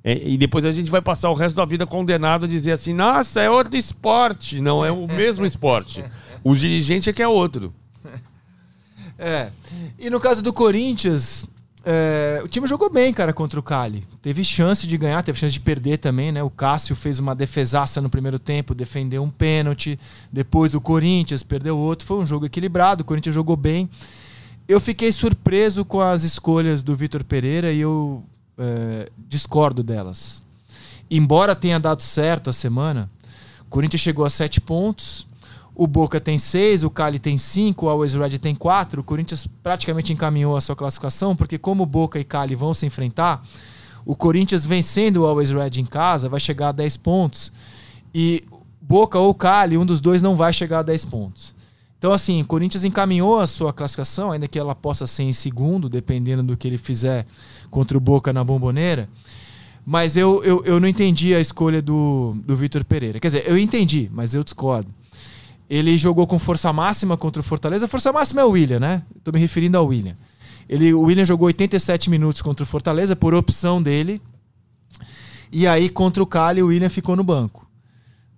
[0.08, 2.94] É, e depois a gente vai passar o resto da vida condenado a dizer assim:
[2.94, 4.62] nossa, é outro esporte.
[4.62, 6.04] Não, é o mesmo esporte.
[6.44, 7.74] O dirigente é que é outro.
[9.18, 9.50] É.
[9.98, 11.48] E no caso do Corinthians,
[11.84, 14.04] é, o time jogou bem, cara, contra o Cali.
[14.22, 16.44] Teve chance de ganhar, teve chance de perder também, né?
[16.44, 19.98] O Cássio fez uma defesaça no primeiro tempo, defendeu um pênalti.
[20.32, 22.06] Depois o Corinthians perdeu outro.
[22.06, 23.90] Foi um jogo equilibrado, o Corinthians jogou bem.
[24.68, 28.24] Eu fiquei surpreso com as escolhas do Vitor Pereira e eu
[28.58, 30.44] é, discordo delas.
[31.10, 33.10] Embora tenha dado certo a semana,
[33.62, 35.28] o Corinthians chegou a sete pontos,
[35.76, 39.02] o Boca tem seis, o Cali tem cinco, o Always Red tem quatro.
[39.02, 43.46] O Corinthians praticamente encaminhou a sua classificação, porque como Boca e Cali vão se enfrentar,
[44.06, 47.52] o Corinthians vencendo o Always Red em casa vai chegar a 10 pontos.
[48.14, 48.44] E
[48.82, 51.54] Boca ou Cali, um dos dois não vai chegar a 10 pontos.
[51.98, 55.90] Então, assim, o Corinthians encaminhou a sua classificação, ainda que ela possa ser em segundo,
[55.90, 57.26] dependendo do que ele fizer
[57.72, 59.10] contra o Boca na bomboneira.
[59.86, 63.20] Mas eu, eu, eu não entendi a escolha do, do Vitor Pereira.
[63.20, 64.94] Quer dizer, eu entendi, mas eu discordo.
[65.70, 67.88] Ele jogou com força máxima contra o Fortaleza.
[67.88, 69.04] Força máxima é o William, né?
[69.16, 70.16] Estou me referindo ao William.
[70.68, 74.22] Ele, o William jogou 87 minutos contra o Fortaleza por opção dele.
[75.52, 77.66] E aí, contra o Cali, o William ficou no banco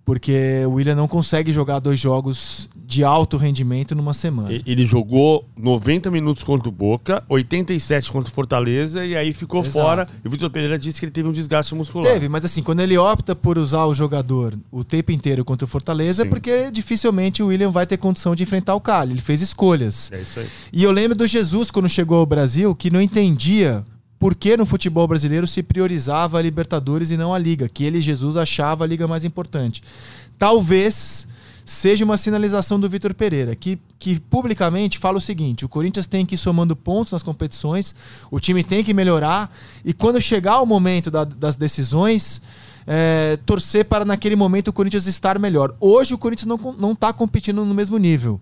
[0.08, 4.48] porque o William não consegue jogar dois jogos de alto rendimento numa semana.
[4.64, 9.74] Ele jogou 90 minutos contra o Boca, 87 contra o Fortaleza e aí ficou Exato.
[9.74, 10.08] fora.
[10.24, 12.10] E o Vitor Pereira disse que ele teve um desgaste muscular.
[12.10, 15.68] Teve, mas assim, quando ele opta por usar o jogador o tempo inteiro contra o
[15.68, 16.30] Fortaleza, é Sim.
[16.30, 19.12] porque dificilmente o William vai ter condição de enfrentar o Cali.
[19.12, 20.10] Ele fez escolhas.
[20.10, 20.46] É isso aí.
[20.72, 23.84] E eu lembro do Jesus quando chegou ao Brasil que não entendia
[24.18, 28.00] por que no futebol brasileiro se priorizava a Libertadores e não a Liga, que ele,
[28.00, 29.82] Jesus, achava a Liga mais importante.
[30.38, 31.28] Talvez
[31.68, 36.24] seja uma sinalização do Vitor Pereira, que, que publicamente fala o seguinte: o Corinthians tem
[36.24, 37.94] que ir somando pontos nas competições,
[38.30, 39.54] o time tem que melhorar,
[39.84, 42.40] e quando chegar o momento da, das decisões,
[42.86, 45.76] é, torcer para naquele momento o Corinthians estar melhor.
[45.78, 48.40] Hoje o Corinthians não está competindo no mesmo nível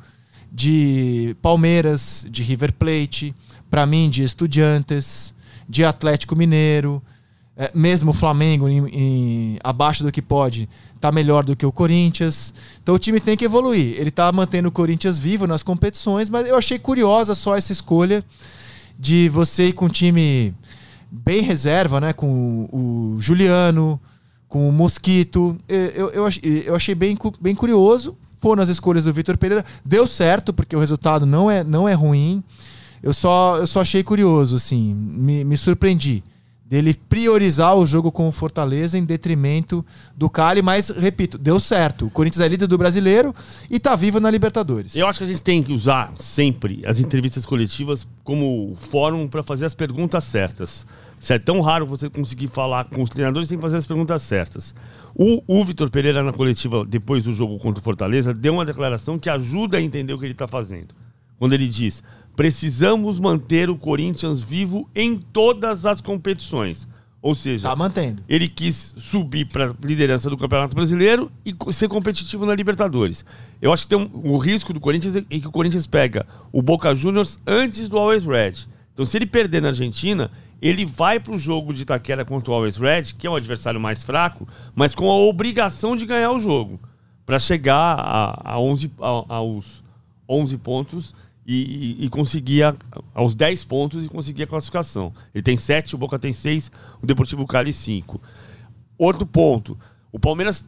[0.53, 3.35] de Palmeiras, de River Plate,
[3.69, 5.35] para mim, de Estudiantes
[5.69, 7.03] de Atlético Mineiro,
[7.57, 10.69] é, mesmo o Flamengo em, em, abaixo do que pode,
[11.01, 12.53] tá melhor do que o Corinthians.
[12.83, 13.99] Então o time tem que evoluir.
[13.99, 18.23] Ele tá mantendo o Corinthians vivo nas competições, mas eu achei curiosa só essa escolha
[18.99, 20.55] de você ir com um time
[21.11, 22.13] bem reserva, né?
[22.13, 23.99] Com o Juliano,
[24.49, 25.57] com o Mosquito.
[25.67, 28.17] Eu, eu, eu achei bem, bem curioso.
[28.39, 29.65] Foram as escolhas do Vitor Pereira.
[29.83, 32.45] Deu certo, porque o resultado não é, não é ruim.
[33.03, 34.93] Eu só, eu só achei curioso, assim.
[34.95, 36.23] Me, me surpreendi
[36.69, 39.87] dele priorizar o jogo com o Fortaleza em detrimento
[40.17, 42.07] do Cali, mas repito, deu certo.
[42.07, 43.33] O Corinthians é líder do Brasileiro
[43.71, 44.97] e tá vivo na Libertadores.
[44.97, 49.45] Eu acho que a gente tem que usar sempre as entrevistas coletivas como fórum para
[49.45, 50.85] fazer as perguntas certas.
[51.21, 54.21] Se é tão raro você conseguir falar com os treinadores, tem que fazer as perguntas
[54.23, 54.75] certas.
[55.15, 59.19] O, o Vitor Pereira, na coletiva, depois do jogo contra o Fortaleza, deu uma declaração
[59.19, 60.95] que ajuda a entender o que ele está fazendo.
[61.39, 62.03] Quando ele diz:
[62.37, 66.87] precisamos manter o Corinthians vivo em todas as competições.
[67.23, 68.23] Ou seja, tá mantendo.
[68.29, 73.25] ele quis subir para a liderança do Campeonato Brasileiro e ser competitivo na Libertadores.
[73.61, 76.63] Eu acho que tem um, o risco do Corinthians é que o Corinthians pega o
[76.63, 78.69] Boca Juniors antes do Always Red.
[78.93, 80.31] Então, se ele perder na Argentina,
[80.63, 83.81] ele vai para o jogo de Itaquera contra o Always Red, que é um adversário
[83.81, 86.79] mais fraco, mas com a obrigação de ganhar o jogo,
[87.25, 89.83] para chegar a, a 11, a, aos
[90.29, 91.15] 11 pontos
[91.47, 92.75] e, e, conseguir a,
[93.15, 95.13] aos 10 pontos e conseguir a classificação.
[95.33, 98.21] Ele tem 7, o Boca tem 6, o Deportivo Cali 5.
[98.99, 99.79] Outro ponto,
[100.11, 100.67] o Palmeiras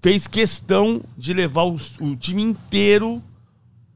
[0.00, 3.20] fez questão de levar o, o time inteiro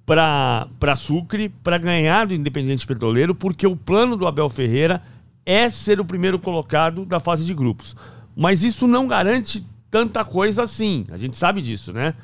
[0.05, 5.03] para Sucre para ganhar do Independente Petroleiro, porque o plano do Abel Ferreira
[5.47, 7.97] é ser o primeiro colocado da fase de grupos.
[8.37, 11.07] Mas isso não garante tanta coisa assim.
[11.11, 12.14] A gente sabe disso, né?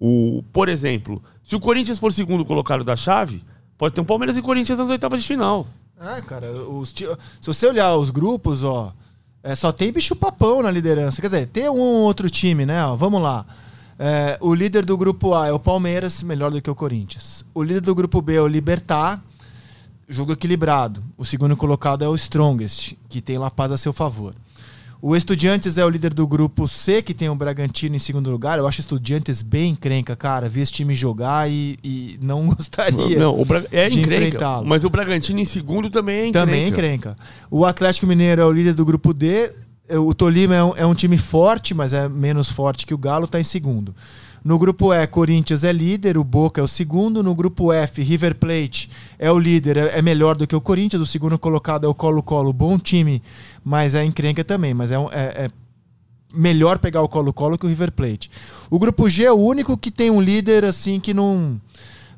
[0.00, 3.42] O, por exemplo, se o Corinthians for segundo colocado da chave,
[3.82, 5.66] Pode ter um Palmeiras e Corinthians nas oitavas de final.
[6.00, 7.04] É, cara, os, se
[7.44, 8.92] você olhar os grupos, ó,
[9.42, 11.20] é, só tem bicho papão na liderança.
[11.20, 12.86] Quer dizer, tem um outro time, né?
[12.86, 13.44] Ó, vamos lá.
[13.98, 17.44] É, o líder do grupo A é o Palmeiras, melhor do que o Corinthians.
[17.52, 19.20] O líder do grupo B é o Libertar,
[20.08, 21.02] jogo equilibrado.
[21.18, 24.32] O segundo colocado é o Strongest, que tem La Paz a seu favor.
[25.04, 28.60] O Estudiantes é o líder do grupo C, que tem o Bragantino em segundo lugar.
[28.60, 30.48] Eu acho Estudiantes bem encrenca, cara.
[30.48, 34.64] Vi esse time jogar e, e não gostaria não, o Bra é de enfrentá-lo.
[34.64, 36.46] Mas o Bragantino em segundo também é encrenca.
[36.46, 37.16] Também é encrenca.
[37.50, 39.52] O Atlético Mineiro é o líder do grupo D.
[39.90, 43.24] O Tolima é um, é um time forte, mas é menos forte que o Galo,
[43.24, 43.92] está em segundo.
[44.44, 47.22] No grupo E, Corinthians é líder, o Boca é o segundo.
[47.22, 51.00] No grupo F, River Plate é o líder, é, é melhor do que o Corinthians.
[51.00, 53.22] O segundo colocado é o Colo-Colo, bom time,
[53.64, 54.74] mas é encrenca também.
[54.74, 55.50] Mas é, é, é
[56.34, 58.30] melhor pegar o Colo-Colo que o River Plate.
[58.68, 61.60] O grupo G é o único que tem um líder assim que não,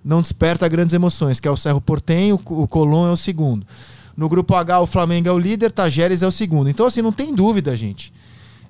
[0.02, 3.66] não desperta grandes emoções, que é o Cerro Portenho, o Colón é o segundo.
[4.16, 6.70] No grupo H, o Flamengo é o líder, Tajeres é o segundo.
[6.70, 8.12] Então, assim, não tem dúvida, gente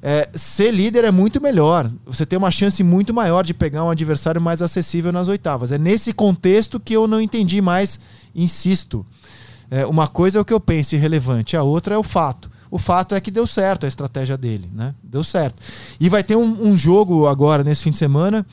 [0.07, 1.91] é, ser líder é muito melhor.
[2.05, 5.73] Você tem uma chance muito maior de pegar um adversário mais acessível nas oitavas.
[5.73, 7.99] É nesse contexto que eu não entendi mais,
[8.35, 9.07] insisto.
[9.71, 12.51] É, uma coisa é o que eu penso irrelevante, a outra é o fato.
[12.71, 14.95] O fato é que deu certo a estratégia dele, né?
[15.03, 15.57] Deu certo.
[15.99, 18.45] E vai ter um, um jogo agora, nesse fim de semana,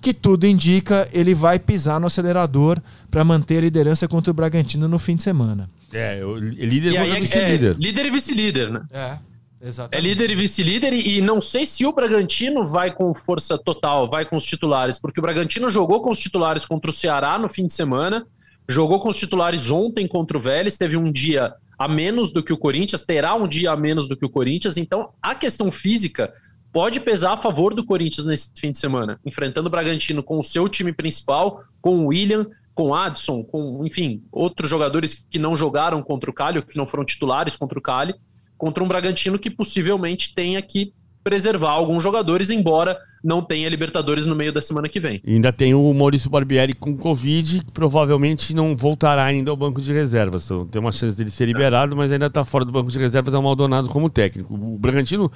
[0.00, 2.80] que tudo indica ele vai pisar no acelerador
[3.10, 5.68] para manter a liderança contra o Bragantino no fim de semana.
[5.92, 7.70] É, o líder contra é, vice-líder.
[7.72, 8.82] É, líder e vice-líder, né?
[8.92, 9.31] É.
[9.62, 9.96] Exatamente.
[9.96, 14.24] É líder e vice-líder, e, não sei se o Bragantino vai com força total, vai
[14.24, 17.66] com os titulares, porque o Bragantino jogou com os titulares contra o Ceará no fim
[17.66, 18.26] de semana,
[18.68, 22.52] jogou com os titulares ontem contra o Vélez, teve um dia a menos do que
[22.52, 26.32] o Corinthians, terá um dia a menos do que o Corinthians, então a questão física
[26.72, 30.44] pode pesar a favor do Corinthians nesse fim de semana, enfrentando o Bragantino com o
[30.44, 35.56] seu time principal, com o William, com o Adson, com, enfim, outros jogadores que não
[35.56, 38.14] jogaram contra o Cali, que não foram titulares contra o Cali
[38.62, 40.92] contra um Bragantino que possivelmente tenha que
[41.24, 45.20] preservar alguns jogadores, embora não tenha Libertadores no meio da semana que vem.
[45.24, 49.82] E ainda tem o Maurício Barbieri com Covid, que provavelmente não voltará ainda ao banco
[49.82, 50.44] de reservas.
[50.44, 53.34] Então, tem uma chance dele ser liberado, mas ainda está fora do banco de reservas,
[53.34, 54.54] é um Maldonado como técnico.
[54.54, 55.28] O Bragantino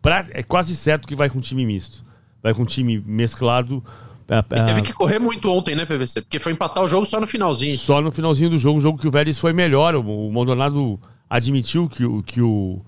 [0.00, 2.02] pra, é quase certo que vai com um time misto.
[2.42, 3.84] Vai com um time mesclado.
[4.26, 6.22] É, teve é, que correr muito ontem, né, PVC?
[6.22, 7.76] Porque foi empatar o jogo só no finalzinho.
[7.76, 9.94] Só no finalzinho do jogo, o jogo que o Vélez foi melhor.
[9.94, 10.98] O, o Maldonado
[11.32, 12.82] admitiu que, que o,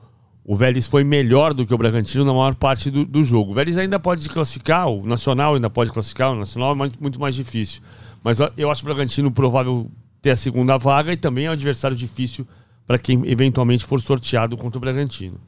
[0.44, 3.52] o Vélez foi melhor do que o Bragantino na maior parte do, do jogo.
[3.52, 7.18] O Vélez ainda pode classificar, o Nacional ainda pode classificar, o Nacional é muito, muito
[7.18, 7.80] mais difícil.
[8.22, 9.90] Mas eu acho o Bragantino provável
[10.20, 12.46] ter a segunda vaga e também é um adversário difícil
[12.86, 15.40] para quem eventualmente for sorteado contra o Bragantino.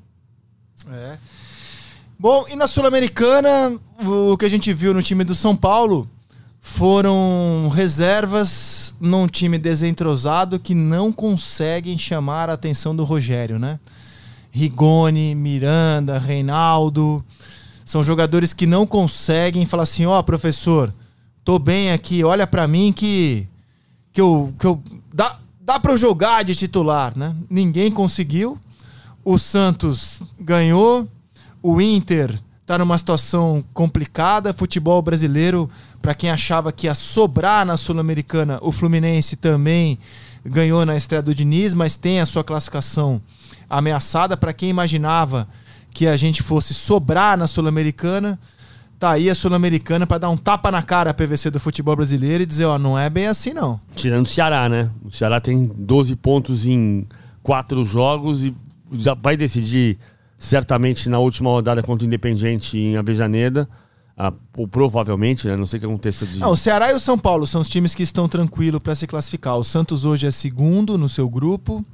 [0.91, 1.19] É.
[2.19, 6.09] Bom, e na Sul-Americana, o que a gente viu no time do São Paulo
[6.69, 13.79] foram reservas num time desentrosado que não conseguem chamar a atenção do Rogério, né?
[14.51, 17.25] Rigoni, Miranda, Reinaldo,
[17.85, 20.93] são jogadores que não conseguem falar assim, ó, oh, professor,
[21.45, 23.49] tô bem aqui, olha para mim que
[24.13, 24.83] que eu que eu
[25.15, 27.35] dá dá para eu jogar de titular, né?
[27.49, 28.59] Ninguém conseguiu.
[29.25, 31.09] O Santos ganhou.
[31.63, 34.53] O Inter tá numa situação complicada.
[34.53, 35.71] Futebol brasileiro,
[36.03, 39.99] para quem achava que ia sobrar na Sul-Americana, o Fluminense também
[40.45, 43.23] ganhou na estreia do Diniz, mas tem a sua classificação
[43.71, 44.37] ameaçada.
[44.37, 45.49] Para quem imaginava
[45.91, 48.39] que a gente fosse sobrar na Sul-Americana,
[48.99, 52.43] tá aí a Sul-Americana para dar um tapa na cara a PVC do futebol brasileiro
[52.43, 53.81] e dizer, ó, não é bem assim não.
[53.95, 54.91] Tirando o Ceará, né?
[55.05, 57.07] O Ceará tem 12 pontos em
[57.43, 58.55] quatro jogos e
[58.93, 59.99] já vai decidir
[60.39, 63.69] certamente na última rodada contra o Independente em Avejaneda.
[64.19, 65.57] Ah, ou provavelmente, né?
[65.57, 66.39] Não sei o que aconteça de.
[66.39, 69.07] Não, o Ceará e o São Paulo são os times que estão tranquilos para se
[69.07, 69.57] classificar.
[69.57, 71.85] O Santos hoje é segundo no seu grupo.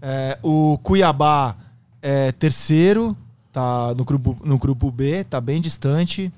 [0.00, 1.56] É, o Cuiabá
[2.00, 3.16] é terceiro,
[3.52, 6.32] tá no grupo, no grupo B, tá bem distante.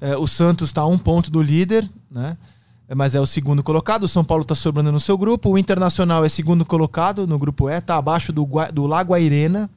[0.00, 2.36] É, o Santos está a um ponto do líder, né?
[2.96, 4.04] Mas é o segundo colocado.
[4.04, 5.50] O São Paulo está sobrando no seu grupo.
[5.50, 9.68] O Internacional é segundo colocado no grupo E, tá abaixo do, do Lago Airena,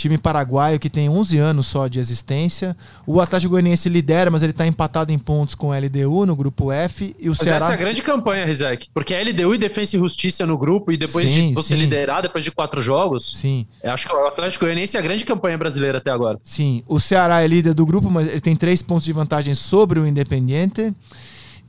[0.00, 2.76] time paraguaio que tem 11 anos só de existência.
[3.06, 6.72] O Atlético Goianiense lidera, mas ele está empatado em pontos com o LDU no grupo
[6.72, 7.14] F.
[7.18, 7.66] E o Mas Ceará.
[7.66, 8.88] essa é a grande campanha, Rizek.
[8.94, 11.80] Porque a LDU e Defensa e Justiça no grupo, e depois Sim, de você sim.
[11.80, 13.66] liderar, depois de quatro jogos, Sim.
[13.82, 16.38] eu acho que o Atlético Goianiense é a grande campanha brasileira até agora.
[16.42, 20.00] Sim, o Ceará é líder do grupo, mas ele tem três pontos de vantagem sobre
[20.00, 20.92] o Independiente.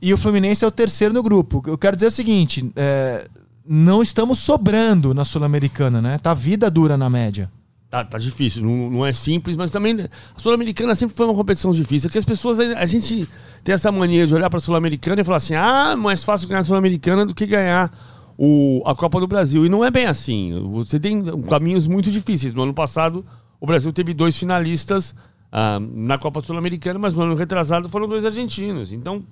[0.00, 1.62] E o Fluminense é o terceiro no grupo.
[1.66, 3.24] Eu quero dizer o seguinte: é,
[3.64, 6.18] não estamos sobrando na Sul-Americana, né?
[6.18, 7.48] Tá vida dura na média.
[7.92, 11.72] Tá, tá difícil, não, não é simples, mas também a Sul-Americana sempre foi uma competição
[11.72, 12.08] difícil.
[12.08, 13.28] Que as pessoas, a gente
[13.62, 16.60] tem essa mania de olhar para a Sul-Americana e falar assim: ah, mais fácil ganhar
[16.60, 17.92] a Sul-Americana do que ganhar
[18.38, 19.66] o, a Copa do Brasil.
[19.66, 20.58] E não é bem assim.
[20.72, 22.54] Você tem caminhos muito difíceis.
[22.54, 23.26] No ano passado,
[23.60, 25.14] o Brasil teve dois finalistas
[25.52, 28.90] ah, na Copa Sul-Americana, mas no ano retrasado foram dois argentinos.
[28.90, 29.22] Então,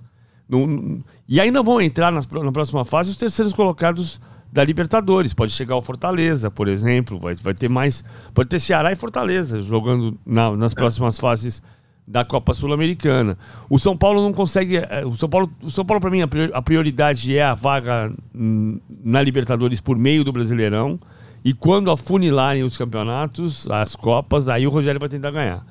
[0.46, 4.20] não- não- e ainda vão entrar nas na próxima fase os terceiros colocados
[4.52, 5.32] da Libertadores.
[5.32, 7.18] Pode chegar o Fortaleza, por exemplo.
[7.18, 8.04] Vai, vai ter mais.
[8.34, 11.62] Pode ter Ceará e Fortaleza jogando na- nas próximas fases
[12.06, 13.38] da Copa Sul-Americana.
[13.68, 14.78] O São Paulo não consegue.
[14.78, 17.54] eh, O São Paulo, o São Paulo para mim, a prior- a prioridade é a
[17.54, 20.98] vaga na Libertadores por meio do Brasileirão.
[21.44, 25.64] E quando afunilarem os campeonatos, as Copas, aí o Rogério vai tentar ganhar.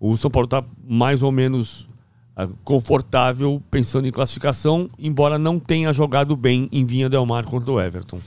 [0.00, 1.88] O São Paulo está mais ou menos
[2.64, 7.80] confortável pensando em classificação, embora não tenha jogado bem em Vinha Del Mar contra o
[7.80, 8.18] Everton.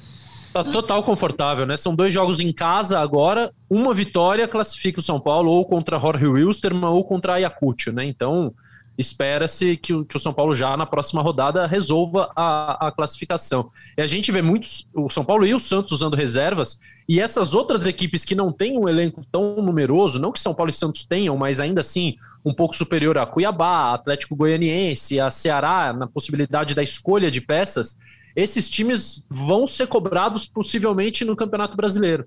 [0.53, 1.75] Tá total confortável, né?
[1.77, 6.25] São dois jogos em casa agora, uma vitória classifica o São Paulo ou contra Jorge
[6.25, 8.05] Wilstermann ou contra Ayacucho, né?
[8.05, 8.53] Então,
[8.97, 13.69] espera-se que, o- que o São Paulo já na próxima rodada resolva a, a classificação.
[13.95, 17.53] E a gente vê muitos, o São Paulo e o Santos usando reservas, e essas
[17.53, 21.03] outras equipes que não têm um elenco tão numeroso, não que São Paulo e Santos
[21.03, 22.15] tenham, mas ainda assim
[22.47, 27.97] um pouco superior a Cuiabá, Atlético Goianiense, a Ceará, na possibilidade da escolha de peças,
[28.35, 32.25] esses times vão ser cobrados possivelmente no Campeonato Brasileiro.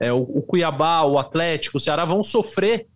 [0.00, 2.86] É, o, o Cuiabá, o Atlético, o Ceará vão sofrer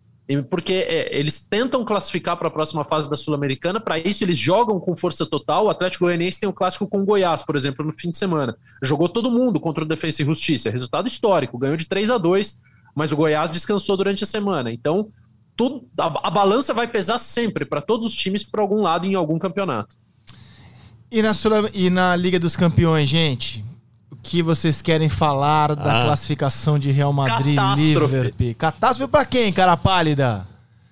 [0.49, 3.79] porque é, eles tentam classificar para a próxima fase da Sul-Americana.
[3.79, 5.65] Para isso, eles jogam com força total.
[5.65, 8.57] O Atlético Goianiense tem um clássico com o Goiás, por exemplo, no fim de semana.
[8.81, 10.71] Jogou todo mundo contra o Defensa e Justiça.
[10.71, 12.59] Resultado histórico, ganhou de 3 a 2
[12.95, 14.71] mas o Goiás descansou durante a semana.
[14.71, 15.11] Então,
[15.55, 19.15] tudo, a, a balança vai pesar sempre para todos os times para algum lado em
[19.15, 19.95] algum campeonato.
[21.11, 23.63] E na, Sul- e na Liga dos Campeões, gente?
[24.11, 26.03] O que vocês querem falar da Ah.
[26.05, 27.83] classificação de Real Madrid Catástrofe.
[28.15, 28.55] Liverpool?
[28.57, 30.47] Catástrofe pra quem, cara pálida?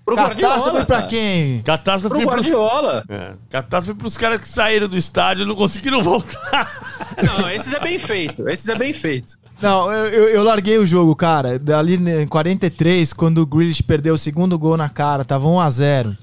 [0.06, 1.04] Pro Catástrofe cara.
[1.08, 1.62] quem?
[1.62, 3.04] Catástrofe Pro pros, Guardiola.
[3.10, 7.16] é, catástrofe pros caras que saíram do estádio e não conseguiram voltar.
[7.24, 8.48] Não, esses é bem feito.
[8.50, 9.40] Esses é bem feito.
[9.64, 11.58] Não, eu, eu, larguei o jogo, cara.
[11.58, 16.16] Dali em 43, quando o Grealish perdeu o segundo gol na cara, tava 1x0.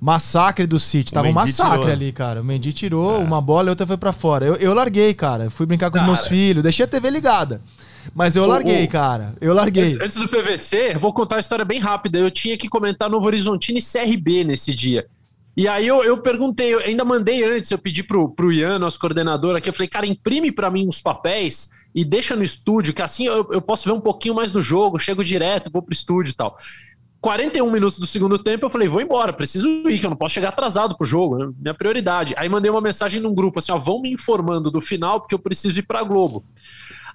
[0.00, 1.12] Massacre do City.
[1.14, 1.92] Tava um massacre tirou.
[1.92, 2.42] ali, cara.
[2.42, 4.44] O Mendy tirou uma bola e outra foi pra fora.
[4.44, 5.48] Eu, eu larguei, cara.
[5.48, 6.12] Fui brincar com os Cara.
[6.12, 6.62] meus filhos.
[6.62, 7.62] Deixei a TV ligada.
[8.14, 9.32] Mas eu O- larguei, o- cara.
[9.40, 9.94] Eu larguei.
[10.02, 12.18] Antes do PVC, vou contar uma história bem rápida.
[12.18, 15.06] Eu tinha que comentar Novo Horizontino e CRB nesse dia.
[15.56, 18.98] E aí eu, eu perguntei, eu ainda mandei antes, eu pedi pro, pro Ian, nosso
[18.98, 23.02] coordenador aqui, eu falei, cara, imprime pra mim os papéis e deixa no estúdio, que
[23.02, 26.32] assim eu, eu posso ver um pouquinho mais do jogo, chego direto, vou pro estúdio
[26.32, 26.58] e tal.
[27.20, 30.34] 41 minutos do segundo tempo, eu falei, vou embora, preciso ir, que eu não posso
[30.34, 31.50] chegar atrasado pro jogo, né?
[31.58, 32.34] minha prioridade.
[32.36, 35.38] Aí mandei uma mensagem num grupo, assim, ó, vão me informando do final, porque eu
[35.38, 36.44] preciso ir pra Globo.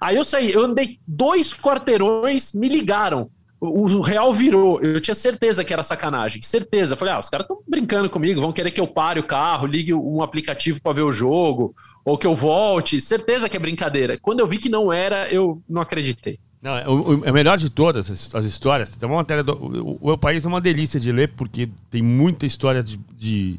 [0.00, 3.30] Aí eu saí, eu andei dois quarteirões, me ligaram.
[3.60, 4.80] O, o Real virou.
[4.80, 6.40] Eu tinha certeza que era sacanagem.
[6.40, 6.96] Certeza.
[6.96, 9.92] Falei, ah, os caras estão brincando comigo, vão querer que eu pare o carro, ligue
[9.92, 11.74] um aplicativo para ver o jogo,
[12.04, 13.00] ou que eu volte.
[13.00, 14.18] Certeza que é brincadeira.
[14.18, 16.38] Quando eu vi que não era, eu não acreditei.
[16.62, 18.94] Não, é o, o- é melhor de todas as, as histórias.
[18.96, 22.02] Tem uma matéria do, o, o, o país é uma delícia de ler porque tem
[22.02, 23.58] muita história de, de,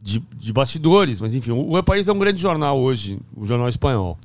[0.00, 3.44] de, de bastidores, mas enfim, o, o El País é um grande jornal hoje, o
[3.46, 4.18] jornal espanhol.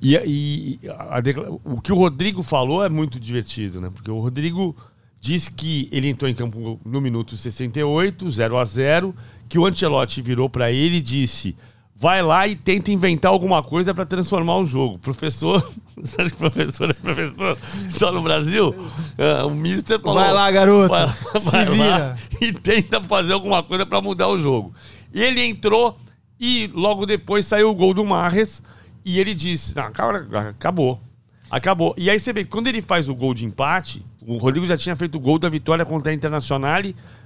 [0.00, 1.22] E, e a, a,
[1.64, 3.90] o que o Rodrigo falou é muito divertido, né?
[3.92, 4.74] Porque o Rodrigo
[5.20, 9.14] disse que ele entrou em campo no minuto 68, 0 a 0
[9.48, 11.54] que o Ancelotti virou para ele e disse:
[12.02, 14.98] vai lá e tenta inventar alguma coisa para transformar o jogo.
[14.98, 15.64] Professor,
[16.18, 17.56] acha que professor é professor
[17.88, 18.70] só no Brasil?
[18.70, 22.18] Uh, o Mister falou: vai lá, garoto, vai, se vai vira.
[22.40, 24.74] e tenta fazer alguma coisa para mudar o jogo.
[25.14, 25.96] E ele entrou
[26.40, 28.64] e logo depois saiu o gol do Marres
[29.04, 31.00] e ele disse: Não, acabou.
[31.48, 31.94] Acabou.
[31.96, 34.96] E aí você vê, quando ele faz o gol de empate, o Rodrigo já tinha
[34.96, 36.82] feito o gol da vitória contra a Internacional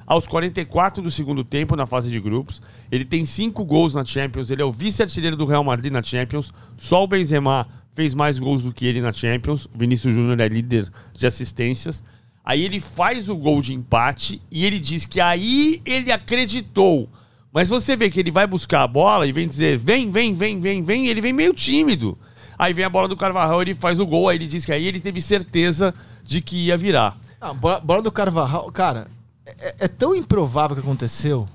[0.07, 2.63] aos 44 do segundo tempo na fase de grupos.
[2.91, 6.53] Ele tem cinco gols na Champions, ele é o vice-artilheiro do Real Madrid na Champions.
[6.77, 9.67] Só o Benzema fez mais gols do que ele na Champions.
[9.67, 12.05] O Vinícius Júnior é líder de assistências.
[12.45, 17.09] Aí ele faz o gol de empate e ele diz que aí ele acreditou.
[17.53, 20.61] Mas você vê que ele vai buscar a bola e vem dizer: vem, vem, vem,
[20.61, 21.09] vem, vem.
[21.09, 22.17] Ele vem meio tímido.
[22.59, 24.87] Aí vem a bola do Carvajal, ele faz o gol, aí ele diz que aí
[24.87, 27.19] ele teve certeza de que ia virar.
[27.41, 29.09] A bola, bola do Carvajal, cara,
[29.47, 31.47] é, é, tão improvável que aconteceu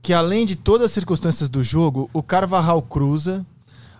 [0.00, 3.44] que além de todas as circunstâncias do jogo, o Carvajal cruza,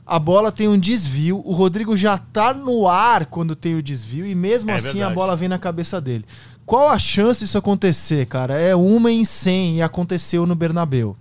[0.07, 4.25] a bola tem um desvio, o Rodrigo já tá no ar quando tem o desvio
[4.25, 5.13] e mesmo é assim verdade.
[5.13, 6.25] a bola vem na cabeça dele.
[6.65, 8.55] Qual a chance disso acontecer, cara?
[8.59, 11.17] É uma em cem e aconteceu no Bernabeu.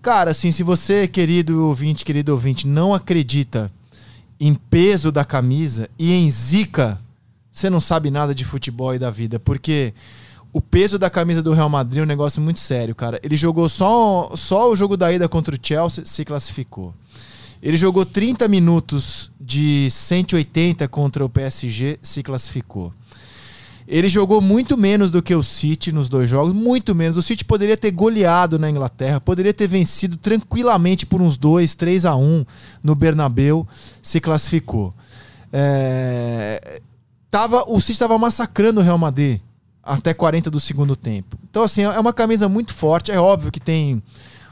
[0.00, 3.70] Cara, assim, se você, querido ouvinte, querido ouvinte, não acredita
[4.38, 7.00] em peso da camisa e em zica,
[7.50, 9.92] você não sabe nada de futebol e da vida, porque
[10.56, 13.20] o peso da camisa do Real Madrid é um negócio muito sério, cara.
[13.22, 16.94] Ele jogou só, só o jogo da ida contra o Chelsea, se classificou.
[17.62, 22.90] Ele jogou 30 minutos de 180 contra o PSG, se classificou.
[23.86, 27.18] Ele jogou muito menos do que o City nos dois jogos, muito menos.
[27.18, 32.06] O City poderia ter goleado na Inglaterra, poderia ter vencido tranquilamente por uns 2, 3
[32.06, 32.46] a 1
[32.82, 33.68] no Bernabeu,
[34.00, 34.90] se classificou.
[35.52, 36.80] É...
[37.30, 39.42] Tava, o City estava massacrando o Real Madrid
[39.86, 41.38] até 40 do segundo tempo.
[41.48, 43.12] Então, assim, é uma camisa muito forte.
[43.12, 44.02] É óbvio que tem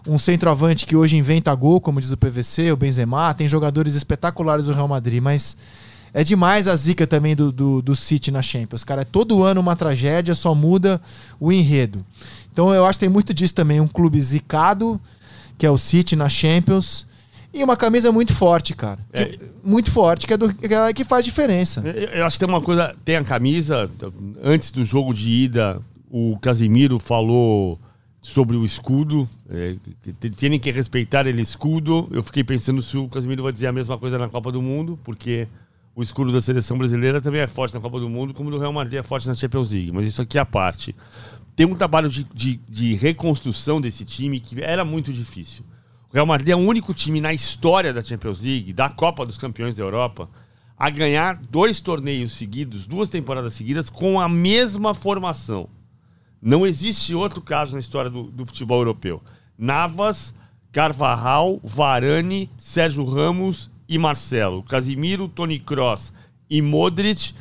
[0.07, 4.67] um centroavante que hoje inventa gol, como diz o PVC, o Benzema, tem jogadores espetaculares
[4.67, 5.57] do Real Madrid, mas
[6.13, 8.85] é demais a zica também do, do, do City na Champions.
[8.85, 11.01] Cara, é todo ano uma tragédia, só muda
[11.41, 12.05] o enredo.
[12.53, 13.81] Então eu acho que tem muito disso também.
[13.81, 15.01] Um clube zicado,
[15.59, 17.07] que é o City na Champions.
[17.55, 18.99] E uma camisa muito forte, cara.
[19.13, 19.27] É.
[19.27, 21.83] Que, muito forte, que, é do, que, é, que faz diferença.
[21.87, 22.97] Eu, acho que tem uma coisa.
[23.05, 23.89] Tem a camisa.
[24.43, 25.81] Antes do jogo de ida,
[26.11, 27.79] o Casimiro falou
[28.21, 29.29] sobre o escudo.
[29.49, 29.77] É,
[30.37, 32.09] tem que respeitar ele escudo.
[32.11, 34.99] Eu fiquei pensando se o Casimiro vai dizer a mesma coisa na Copa do Mundo,
[35.05, 35.47] porque
[35.95, 38.59] o escudo da seleção brasileira também é forte na Copa do Mundo, como o do
[38.59, 39.93] Real Madrid é forte na Champions League.
[39.93, 40.93] Mas isso aqui é a parte.
[41.55, 45.65] Tem um trabalho de, de, de reconstrução desse time que era muito difícil.
[46.15, 49.75] Real Madrid é o único time na história da Champions League, da Copa dos Campeões
[49.75, 50.31] da Europa,
[50.79, 55.69] a ganhar dois torneios seguidos, duas temporadas seguidas, com a mesma formação.
[56.41, 59.21] Não existe outro caso na história do, do futebol europeu.
[59.59, 60.33] Navas,
[60.71, 66.13] Carvajal, Varane, Sérgio Ramos e Marcelo, Casimiro, Tony Kroos
[66.49, 67.35] e Modric,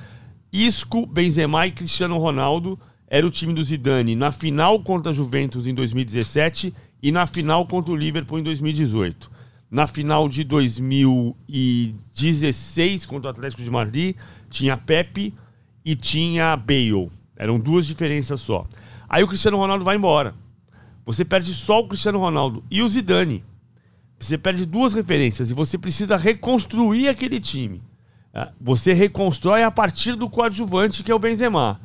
[0.51, 5.67] Isco, Benzema e Cristiano Ronaldo era o time do Zidane na final contra a Juventus
[5.67, 9.29] em 2017 e na final contra o Liverpool em 2018.
[9.69, 14.15] Na final de 2016 contra o Atlético de Madrid
[14.49, 15.33] tinha Pepe
[15.83, 17.11] e tinha Bale.
[17.35, 18.65] Eram duas diferenças só.
[19.09, 20.33] Aí o Cristiano Ronaldo vai embora.
[21.05, 23.43] Você perde só o Cristiano Ronaldo e o Zidane.
[24.17, 27.83] Você perde duas referências e você precisa reconstruir aquele time.
[28.33, 31.81] É, você reconstrói a partir do coadjuvante que é o Benzema.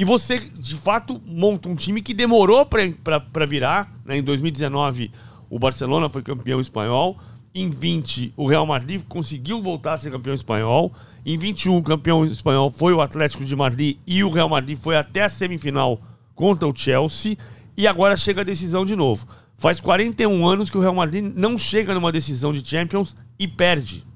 [0.00, 3.92] E você, de fato, monta um time que demorou para virar.
[4.02, 4.16] Né?
[4.16, 5.10] Em 2019,
[5.50, 7.18] o Barcelona foi campeão espanhol.
[7.54, 10.90] Em 20, o Real Madrid conseguiu voltar a ser campeão espanhol.
[11.26, 14.96] Em 21, o campeão espanhol foi o Atlético de Madrid e o Real Madrid foi
[14.96, 16.00] até a semifinal
[16.34, 17.36] contra o Chelsea.
[17.76, 19.28] E agora chega a decisão de novo.
[19.58, 24.06] Faz 41 anos que o Real Madrid não chega numa decisão de Champions e perde.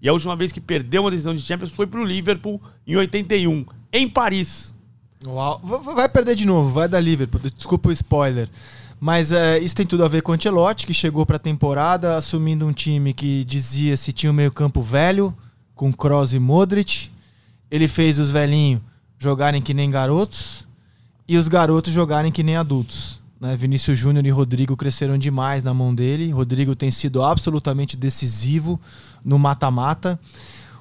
[0.00, 2.96] E a última vez que perdeu uma decisão de Champions foi para o Liverpool em
[2.96, 4.73] 81, em Paris.
[5.26, 5.60] Uau.
[5.94, 7.40] Vai perder de novo, vai dar Liverpool.
[7.56, 8.48] Desculpa o spoiler.
[9.00, 12.16] Mas é, isso tem tudo a ver com o Ancelotti, que chegou para a temporada
[12.16, 15.34] assumindo um time que dizia se tinha um meio-campo velho,
[15.74, 17.10] com Kroos e Modric.
[17.70, 18.80] Ele fez os velhinhos
[19.18, 20.66] jogarem que nem garotos
[21.26, 23.20] e os garotos jogarem que nem adultos.
[23.40, 23.56] Né?
[23.56, 26.30] Vinícius Júnior e Rodrigo cresceram demais na mão dele.
[26.30, 28.78] Rodrigo tem sido absolutamente decisivo
[29.24, 30.18] no mata-mata.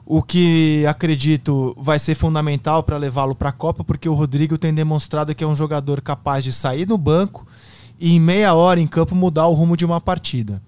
[0.05, 4.73] O que acredito vai ser fundamental para levá-lo para a Copa, porque o Rodrigo tem
[4.73, 7.47] demonstrado que é um jogador capaz de sair no banco
[7.99, 10.61] e em meia hora em campo mudar o rumo de uma partida.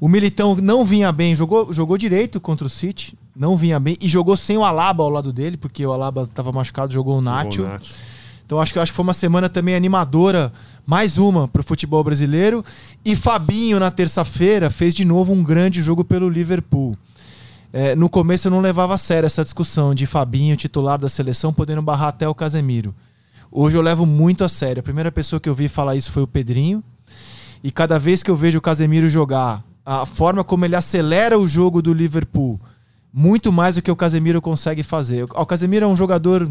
[0.00, 3.96] O Militão não vinha bem, jogou, jogou direito contra o City, Não vinha bem.
[4.00, 7.20] E jogou sem o Alaba ao lado dele, porque o Alaba estava machucado, jogou o
[7.20, 7.52] Nacho.
[7.58, 7.94] Jogou o Nacho.
[8.46, 10.52] Então acho que, acho que foi uma semana também animadora,
[10.84, 12.64] mais uma para o futebol brasileiro.
[13.04, 16.96] E Fabinho, na terça-feira, fez de novo um grande jogo pelo Liverpool.
[17.72, 21.52] É, no começo eu não levava a sério essa discussão de Fabinho, titular da seleção,
[21.52, 22.94] podendo barrar até o Casemiro.
[23.50, 24.80] Hoje eu levo muito a sério.
[24.80, 26.82] A primeira pessoa que eu vi falar isso foi o Pedrinho.
[27.62, 31.46] E cada vez que eu vejo o Casemiro jogar, a forma como ele acelera o
[31.46, 32.60] jogo do Liverpool,
[33.12, 35.24] muito mais do que o Casemiro consegue fazer.
[35.24, 36.48] O Casemiro é um jogador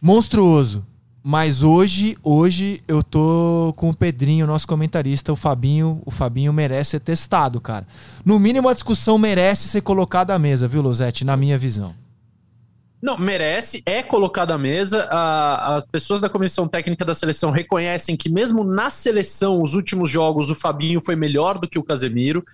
[0.00, 0.84] monstruoso.
[1.22, 6.92] Mas hoje, hoje eu tô com o Pedrinho, nosso comentarista, o Fabinho, o Fabinho merece
[6.92, 7.86] ser testado, cara.
[8.24, 11.94] No mínimo a discussão merece ser colocada à mesa, viu, Losetti, na minha visão.
[13.00, 15.08] Não, merece, é colocado à mesa.
[15.10, 20.10] A, as pessoas da comissão técnica da seleção reconhecem que, mesmo na seleção, os últimos
[20.10, 22.44] jogos, o Fabinho foi melhor do que o Casemiro.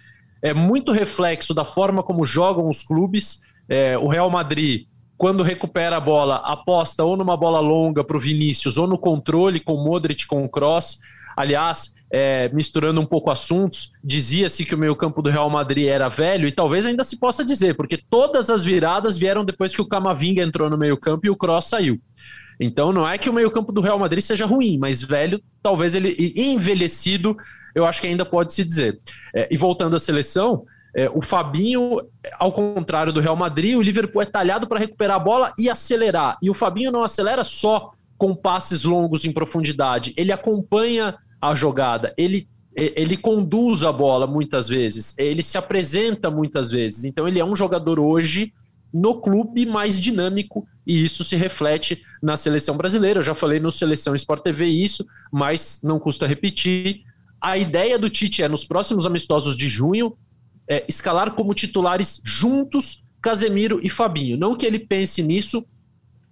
[0.43, 3.41] É muito reflexo da forma como jogam os clubes.
[3.67, 4.87] É, o Real Madrid,
[5.17, 9.61] quando recupera a bola, aposta ou numa bola longa para o Vinícius, ou no controle
[9.61, 10.99] com Modric com o Cross.
[11.37, 16.47] Aliás, é, misturando um pouco assuntos, dizia-se que o meio-campo do Real Madrid era velho,
[16.47, 20.43] e talvez ainda se possa dizer, porque todas as viradas vieram depois que o Camavinga
[20.43, 22.01] entrou no meio-campo e o Cross saiu.
[22.59, 26.33] Então não é que o meio-campo do Real Madrid seja ruim, mas velho, talvez ele
[26.37, 27.37] envelhecido,
[27.75, 29.01] eu acho que ainda pode se dizer.
[29.35, 30.65] É, e voltando à seleção,
[30.95, 32.01] é, o Fabinho,
[32.39, 36.39] ao contrário do Real Madrid, o Liverpool é talhado para recuperar a bola e acelerar.
[36.41, 42.15] E o Fabinho não acelera só com passes longos em profundidade, ele acompanha a jogada,
[42.17, 47.05] ele, ele conduz a bola muitas vezes, ele se apresenta muitas vezes.
[47.05, 48.53] Então ele é um jogador hoje
[48.93, 53.19] no clube mais dinâmico e isso se reflete na seleção brasileira.
[53.19, 57.03] Eu já falei no Seleção Sport TV isso, mas não custa repetir.
[57.41, 60.17] A ideia do Tite é nos próximos amistosos de junho
[60.69, 64.37] é, escalar como titulares juntos Casemiro e Fabinho.
[64.37, 65.65] Não que ele pense nisso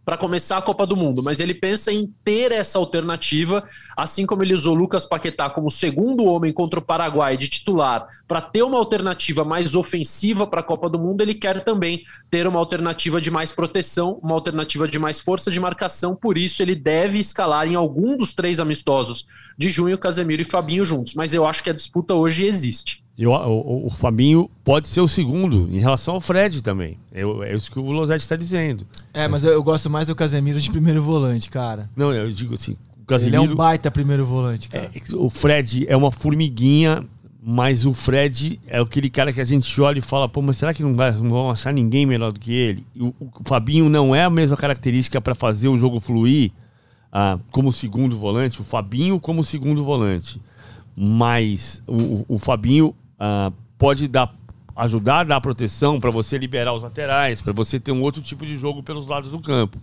[0.05, 3.67] para começar a Copa do Mundo, mas ele pensa em ter essa alternativa,
[3.97, 8.41] assim como ele usou Lucas Paquetá como segundo homem contra o Paraguai de titular, para
[8.41, 12.59] ter uma alternativa mais ofensiva para a Copa do Mundo, ele quer também ter uma
[12.59, 17.19] alternativa de mais proteção, uma alternativa de mais força de marcação, por isso ele deve
[17.21, 19.25] escalar em algum dos três amistosos
[19.57, 23.02] de junho, Casemiro e Fabinho juntos, mas eu acho que a disputa hoje existe.
[23.19, 26.99] Eu, o, o, Fabinho pode ser o segundo em relação ao Fred também.
[27.13, 28.87] Eu, é isso que o Losetti está dizendo.
[29.13, 31.91] É, mas eu, eu, gosto mais do Casemiro de primeiro volante, cara.
[31.95, 32.77] Não, eu digo assim.
[33.01, 34.91] O Casemiro, Ele é um baita primeiro volante, cara.
[34.95, 37.05] É, o Fred é uma formiguinha,
[37.43, 40.73] mas o Fred é aquele cara que a gente olha e fala, pô, mas será
[40.73, 42.87] que não, vai, não vão achar ninguém melhor do que ele?
[42.99, 46.51] O, o Fabinho não é a mesma característica para fazer o jogo fluir
[47.13, 50.41] ah, como segundo volante, o Fabinho como segundo volante.
[50.97, 54.35] Mas o, o Fabinho uh, pode dar,
[54.75, 58.45] ajudar a dar proteção para você liberar os laterais, para você ter um outro tipo
[58.45, 59.81] de jogo pelos lados do campo.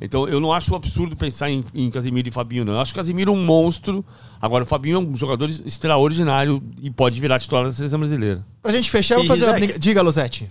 [0.00, 2.74] Então eu não acho um absurdo pensar em, em Casemiro e Fabinho, não.
[2.74, 4.04] Eu acho o Casemiro um monstro.
[4.40, 8.44] Agora, o Fabinho é um jogador extraordinário e pode virar titular da seleção brasileira.
[8.62, 9.78] Pra gente fechar, eu vou fazer uma.
[9.78, 10.48] Diga, Losetti.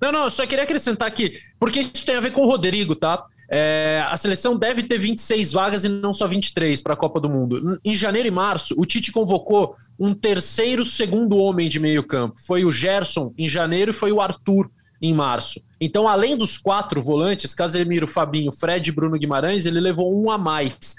[0.00, 2.96] Não, não, eu só queria acrescentar aqui, porque isso tem a ver com o Rodrigo,
[2.96, 3.22] tá?
[3.52, 7.28] É, a seleção deve ter 26 vagas e não só 23 para a Copa do
[7.28, 7.80] Mundo.
[7.84, 12.40] Em janeiro e março, o Tite convocou um terceiro segundo homem de meio campo.
[12.46, 14.70] Foi o Gerson em janeiro e foi o Arthur
[15.02, 15.60] em março.
[15.80, 20.38] Então, além dos quatro volantes, Casemiro, Fabinho, Fred e Bruno Guimarães, ele levou um a
[20.38, 20.94] mais.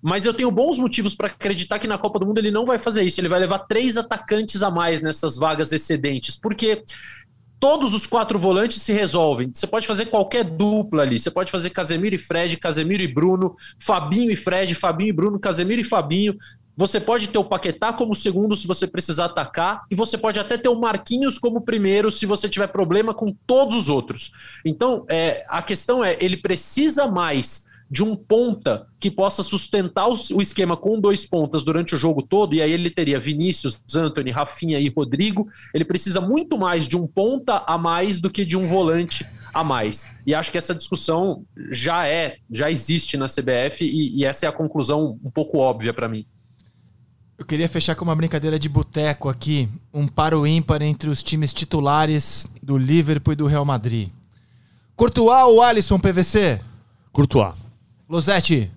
[0.00, 2.78] Mas eu tenho bons motivos para acreditar que na Copa do Mundo ele não vai
[2.78, 3.20] fazer isso.
[3.20, 6.36] Ele vai levar três atacantes a mais nessas vagas excedentes.
[6.36, 6.84] Porque
[7.60, 9.50] todos os quatro volantes se resolvem.
[9.52, 11.18] Você pode fazer qualquer dupla ali.
[11.18, 15.38] Você pode fazer Casemiro e Fred, Casemiro e Bruno, Fabinho e Fred, Fabinho e Bruno,
[15.38, 16.36] Casemiro e Fabinho.
[16.76, 20.56] Você pode ter o Paquetá como segundo se você precisar atacar, e você pode até
[20.56, 24.30] ter o Marquinhos como primeiro se você tiver problema com todos os outros.
[24.64, 30.42] Então, é, a questão é, ele precisa mais de um ponta que possa sustentar o
[30.42, 34.78] esquema com dois pontas durante o jogo todo, e aí ele teria Vinícius, Anthony, Rafinha
[34.78, 35.48] e Rodrigo.
[35.72, 39.64] Ele precisa muito mais de um ponta a mais do que de um volante a
[39.64, 40.10] mais.
[40.26, 44.48] E acho que essa discussão já é, já existe na CBF, e, e essa é
[44.48, 46.26] a conclusão um pouco óbvia para mim.
[47.38, 51.54] Eu queria fechar com uma brincadeira de boteco aqui, um paro ímpar entre os times
[51.54, 54.08] titulares do Liverpool e do Real Madrid.
[54.96, 56.60] Courtois ou Alisson PVC?
[57.12, 57.67] Courtois.
[58.08, 58.70] Losetti.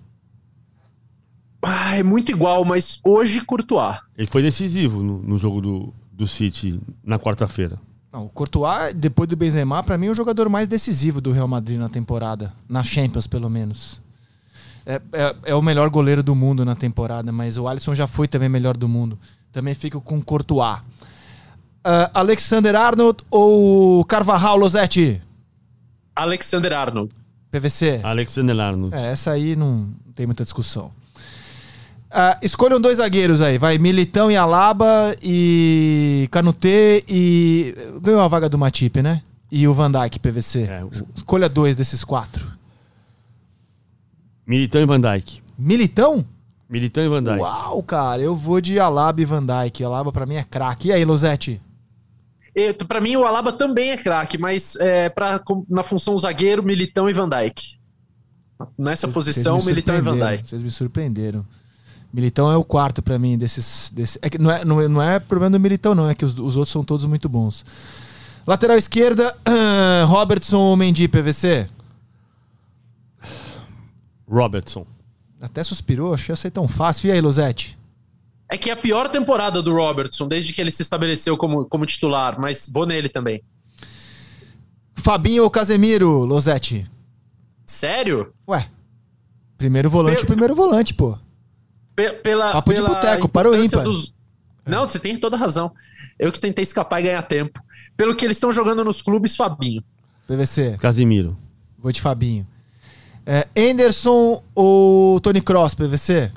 [1.62, 3.98] Ah, é muito igual, mas hoje Courtois.
[4.18, 7.78] Ele foi decisivo no, no jogo do, do City na quarta-feira.
[8.12, 11.48] Não, o Courtois, depois do Benzema, para mim é o jogador mais decisivo do Real
[11.48, 12.52] Madrid na temporada.
[12.68, 14.02] Na Champions, pelo menos.
[14.84, 18.26] É, é, é, o melhor goleiro do mundo na temporada, mas o Alisson já foi
[18.28, 19.18] também melhor do mundo.
[19.52, 20.78] Também fico com o Courtois.
[21.84, 25.22] Uh, Alexander Arnold ou Carvajal Losetti?
[26.14, 27.21] Alexander Arnold.
[27.52, 28.00] PVC.
[28.02, 28.96] Alexander Arnold.
[28.96, 30.86] É, essa aí não tem muita discussão.
[32.10, 33.78] Uh, escolham dois zagueiros aí, vai.
[33.78, 37.74] Militão e Alaba e Canutê e.
[38.02, 39.22] Ganhou a vaga do Matip, né?
[39.50, 40.62] E o Van Dijk, PVC.
[40.64, 42.46] É, o- Escolha dois desses quatro.
[44.46, 45.40] Militão e Van Dijk.
[45.58, 46.24] Militão?
[46.68, 47.38] Militão e Van Dijk.
[47.40, 49.84] Uau, cara, eu vou de Alaba e Van Dijk.
[49.84, 50.88] Alaba pra mim é craque.
[50.88, 51.60] E aí, Losetti?
[52.86, 57.12] Pra mim, o Alaba também é craque, mas é, pra, na função zagueiro, Militão e
[57.12, 57.78] Van Dijk.
[58.78, 60.46] Nessa Vocês- posição, me Militão e Van Dijk.
[60.48, 61.44] Vocês me surpreenderam.
[62.12, 63.90] Militão é o quarto pra mim desses.
[63.94, 66.08] desse- é que não, é, não, é, não é problema do Militão, não.
[66.10, 67.64] É que os, os outros são todos muito bons.
[68.46, 69.34] Lateral esquerda,
[70.06, 71.68] Robertson ou Mendy, PVC?
[74.28, 74.86] Robertson.
[75.40, 77.08] Até suspirou, achei ser tão fácil.
[77.08, 77.78] E aí, Losetti?
[78.52, 81.86] É que é a pior temporada do Robertson, desde que ele se estabeleceu como, como
[81.86, 83.42] titular, mas vou nele também.
[84.94, 86.86] Fabinho ou Casemiro, Losetti?
[87.66, 88.32] Sério?
[88.46, 88.68] Ué.
[89.56, 91.16] Primeiro volante, primeiro volante, pô.
[91.96, 93.84] Pe- pela, Papo de pela boteco, para o ímpar.
[93.84, 94.12] dos-
[94.66, 95.72] Não, você tem toda razão.
[96.18, 97.58] Eu que tentei escapar e ganhar tempo.
[97.96, 99.82] Pelo que eles estão jogando nos clubes, Fabinho.
[100.26, 101.36] PVC, Casimiro.
[101.78, 102.46] vou de Fabinho.
[103.24, 106.30] É, Anderson ou Tony Cross, PVC?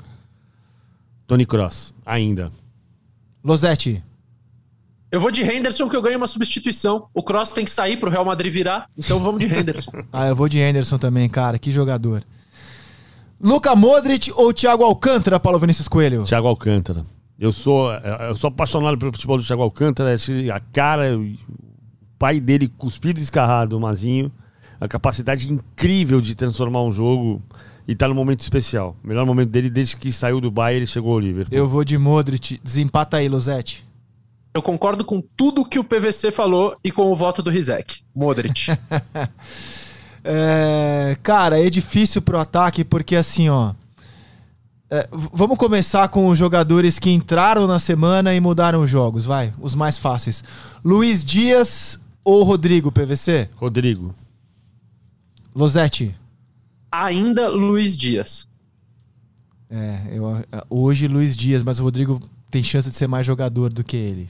[1.26, 1.94] Tony Cross.
[2.04, 2.52] Ainda.
[3.42, 4.02] Losetti.
[5.10, 7.08] Eu vou de Henderson, que eu ganho uma substituição.
[7.14, 9.92] O Cross tem que sair pro Real Madrid virar, então vamos de Henderson.
[10.12, 11.58] Ah, eu vou de Anderson também, cara.
[11.58, 12.24] Que jogador.
[13.40, 16.22] Luca Modric ou Thiago Alcântara, Paulo Vinícius Coelho?
[16.24, 17.04] Thiago Alcântara.
[17.38, 20.14] Eu sou, eu sou apaixonado pelo futebol do Thiago Alcântara.
[20.54, 21.36] A cara, o
[22.18, 24.32] pai dele cuspido e escarrado, o Mazinho.
[24.80, 27.42] A capacidade incrível de transformar um jogo
[27.86, 28.96] e tá no momento especial.
[29.02, 31.56] O melhor momento dele desde que saiu do Bayern e chegou ao Liverpool.
[31.56, 32.60] Eu vou de Modric.
[32.62, 33.86] Desempata aí, Losetti.
[34.52, 38.00] Eu concordo com tudo que o PVC falou e com o voto do Rizek.
[38.14, 38.68] Modric.
[40.28, 43.72] É, cara, é difícil pro ataque porque assim, ó.
[44.90, 49.52] é, vamos começar com os jogadores que entraram na semana e mudaram os jogos, vai.
[49.60, 50.42] Os mais fáceis.
[50.84, 53.48] Luiz Dias ou Rodrigo, PVC?
[53.54, 54.12] Rodrigo.
[55.54, 56.12] Losetti.
[57.04, 58.48] Ainda Luiz Dias.
[59.68, 60.24] É, eu,
[60.70, 62.20] hoje Luiz Dias, mas o Rodrigo
[62.50, 64.28] tem chance de ser mais jogador do que ele.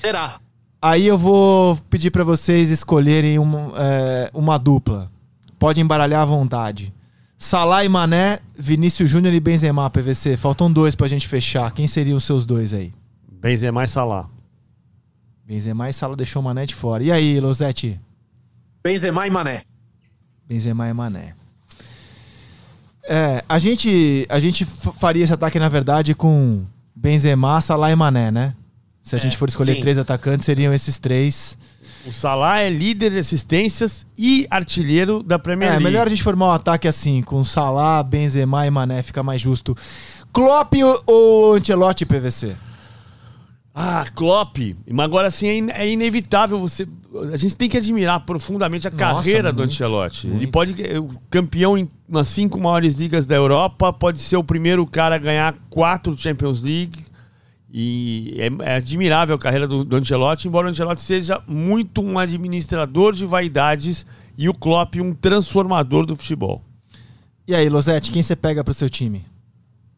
[0.00, 0.40] Será?
[0.80, 5.10] Aí eu vou pedir pra vocês escolherem uma, é, uma dupla.
[5.58, 6.92] Pode embaralhar à vontade.
[7.38, 10.36] Salah e Mané, Vinícius Júnior e Benzema, PVC.
[10.36, 11.72] Faltam dois pra gente fechar.
[11.72, 12.92] Quem seriam os seus dois aí?
[13.40, 14.28] Benzema e Salah.
[15.46, 17.02] Benzema e Salah deixou o Mané de fora.
[17.02, 18.00] E aí, Losetti?
[18.82, 19.64] Benzema e Mané.
[20.46, 21.41] Benzema e Mané.
[23.08, 26.62] É, a gente, a gente faria esse ataque, na verdade, com
[26.94, 28.54] Benzema, Salah e Mané, né?
[29.02, 29.80] Se a É, gente for escolher sim.
[29.80, 31.58] três atacantes, seriam esses três.
[32.06, 35.84] O Salah é líder de assistências e artilheiro da Premier É, League.
[35.84, 39.76] melhor a gente formar um ataque assim, com Salah, Benzema e Mané, fica mais justo.
[40.32, 40.72] Klopp
[41.06, 42.54] ou, Ancelotti, PVC?
[43.74, 44.58] Ah, Klopp.
[44.90, 46.86] Mas agora sim é, in- é inevitável você.
[47.32, 50.26] A gente tem que admirar profundamente a Nossa, carreira do muito, Ancelotti.
[50.26, 50.50] Ele muito.
[50.50, 50.82] pode.
[50.86, 55.14] é, O campeão em nas cinco maiores ligas da Europa, pode ser o primeiro cara
[55.14, 57.06] a ganhar quatro Champions League.
[57.74, 62.18] E é, é admirável a carreira do, do Ancelotti, embora o Ancelotti seja muito um
[62.18, 64.06] administrador de vaidades
[64.36, 66.62] e o Klopp um transformador do futebol.
[67.48, 69.24] E aí, Losetti, quem você pega pro seu time?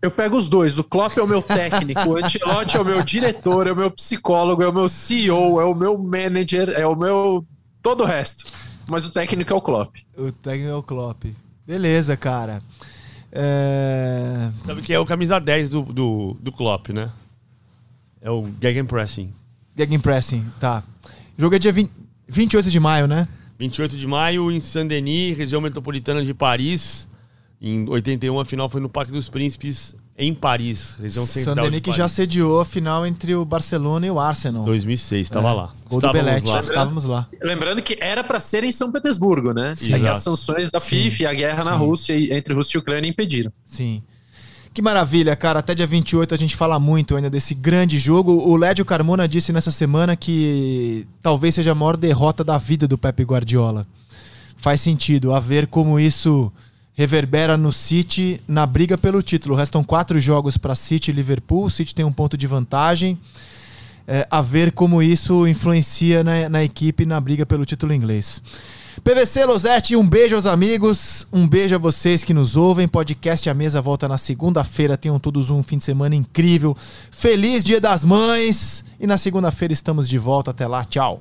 [0.01, 0.79] Eu pego os dois.
[0.79, 3.91] O Klopp é o meu técnico, o Ancelotti é o meu diretor, é o meu
[3.91, 7.45] psicólogo, é o meu CEO, é o meu manager, é o meu.
[7.83, 8.45] todo o resto.
[8.89, 9.97] Mas o técnico é o Klopp.
[10.17, 11.25] O técnico é o Klopp.
[11.67, 12.63] Beleza, cara.
[13.33, 14.51] É...
[14.65, 17.11] Sabe que é o camisa 10 do, do, do Klopp, né?
[18.21, 19.33] É o Gegenpressing.
[19.77, 20.83] Gegenpressing, tá.
[21.37, 23.29] O jogo é dia 20 28 de maio, né?
[23.59, 27.09] 28 de maio em Saint-Denis, região metropolitana de Paris.
[27.61, 31.81] Em 81, a final foi no Parque dos Príncipes, em Paris, região central Saint-Denis de
[31.83, 31.97] que Paris.
[31.99, 34.65] já sediou a final entre o Barcelona e o Arsenal.
[34.65, 35.67] 2006, estava É, lá.
[35.89, 36.61] Gol do Estávamos Belete, lá.
[36.61, 37.29] estávamos lá.
[37.43, 39.75] Lembrando que era para ser em São Petersburgo, né?
[39.75, 39.95] Sim.
[39.95, 40.07] Exato.
[40.13, 40.89] as sanções da Sim.
[41.11, 41.79] FIFA e a guerra na Sim.
[41.79, 43.53] Rússia, e- entre Rússia e Ucrânia impediram.
[43.65, 44.03] Sim.
[44.73, 45.61] Que maravilha, cara.
[45.61, 48.33] Até dia 28 a gente fala muito ainda desse grande jogo.
[48.33, 52.99] O Lédio Carmona disse nessa semana que talvez seja a maior derrota da vida do
[52.99, 53.87] Pepe Guardiola.
[54.57, 56.53] Faz sentido, a ver como isso
[56.95, 59.55] reverbera no City na briga pelo título.
[59.55, 61.65] Restam quatro jogos para City e Liverpool.
[61.65, 63.19] O City tem um ponto de vantagem.
[64.07, 68.43] É, a ver como isso influencia na, na equipe na briga pelo título inglês.
[69.03, 72.87] PVC Losetti, um beijo aos amigos, um beijo a vocês que nos ouvem.
[72.87, 74.97] Podcast A Mesa volta na segunda-feira.
[74.97, 76.77] Tenham todos um fim de semana incrível.
[77.11, 78.85] Feliz Dia das Mães!
[79.01, 80.53] E na segunda-feira estamos de volta.
[80.53, 81.21] Até lá, tchau.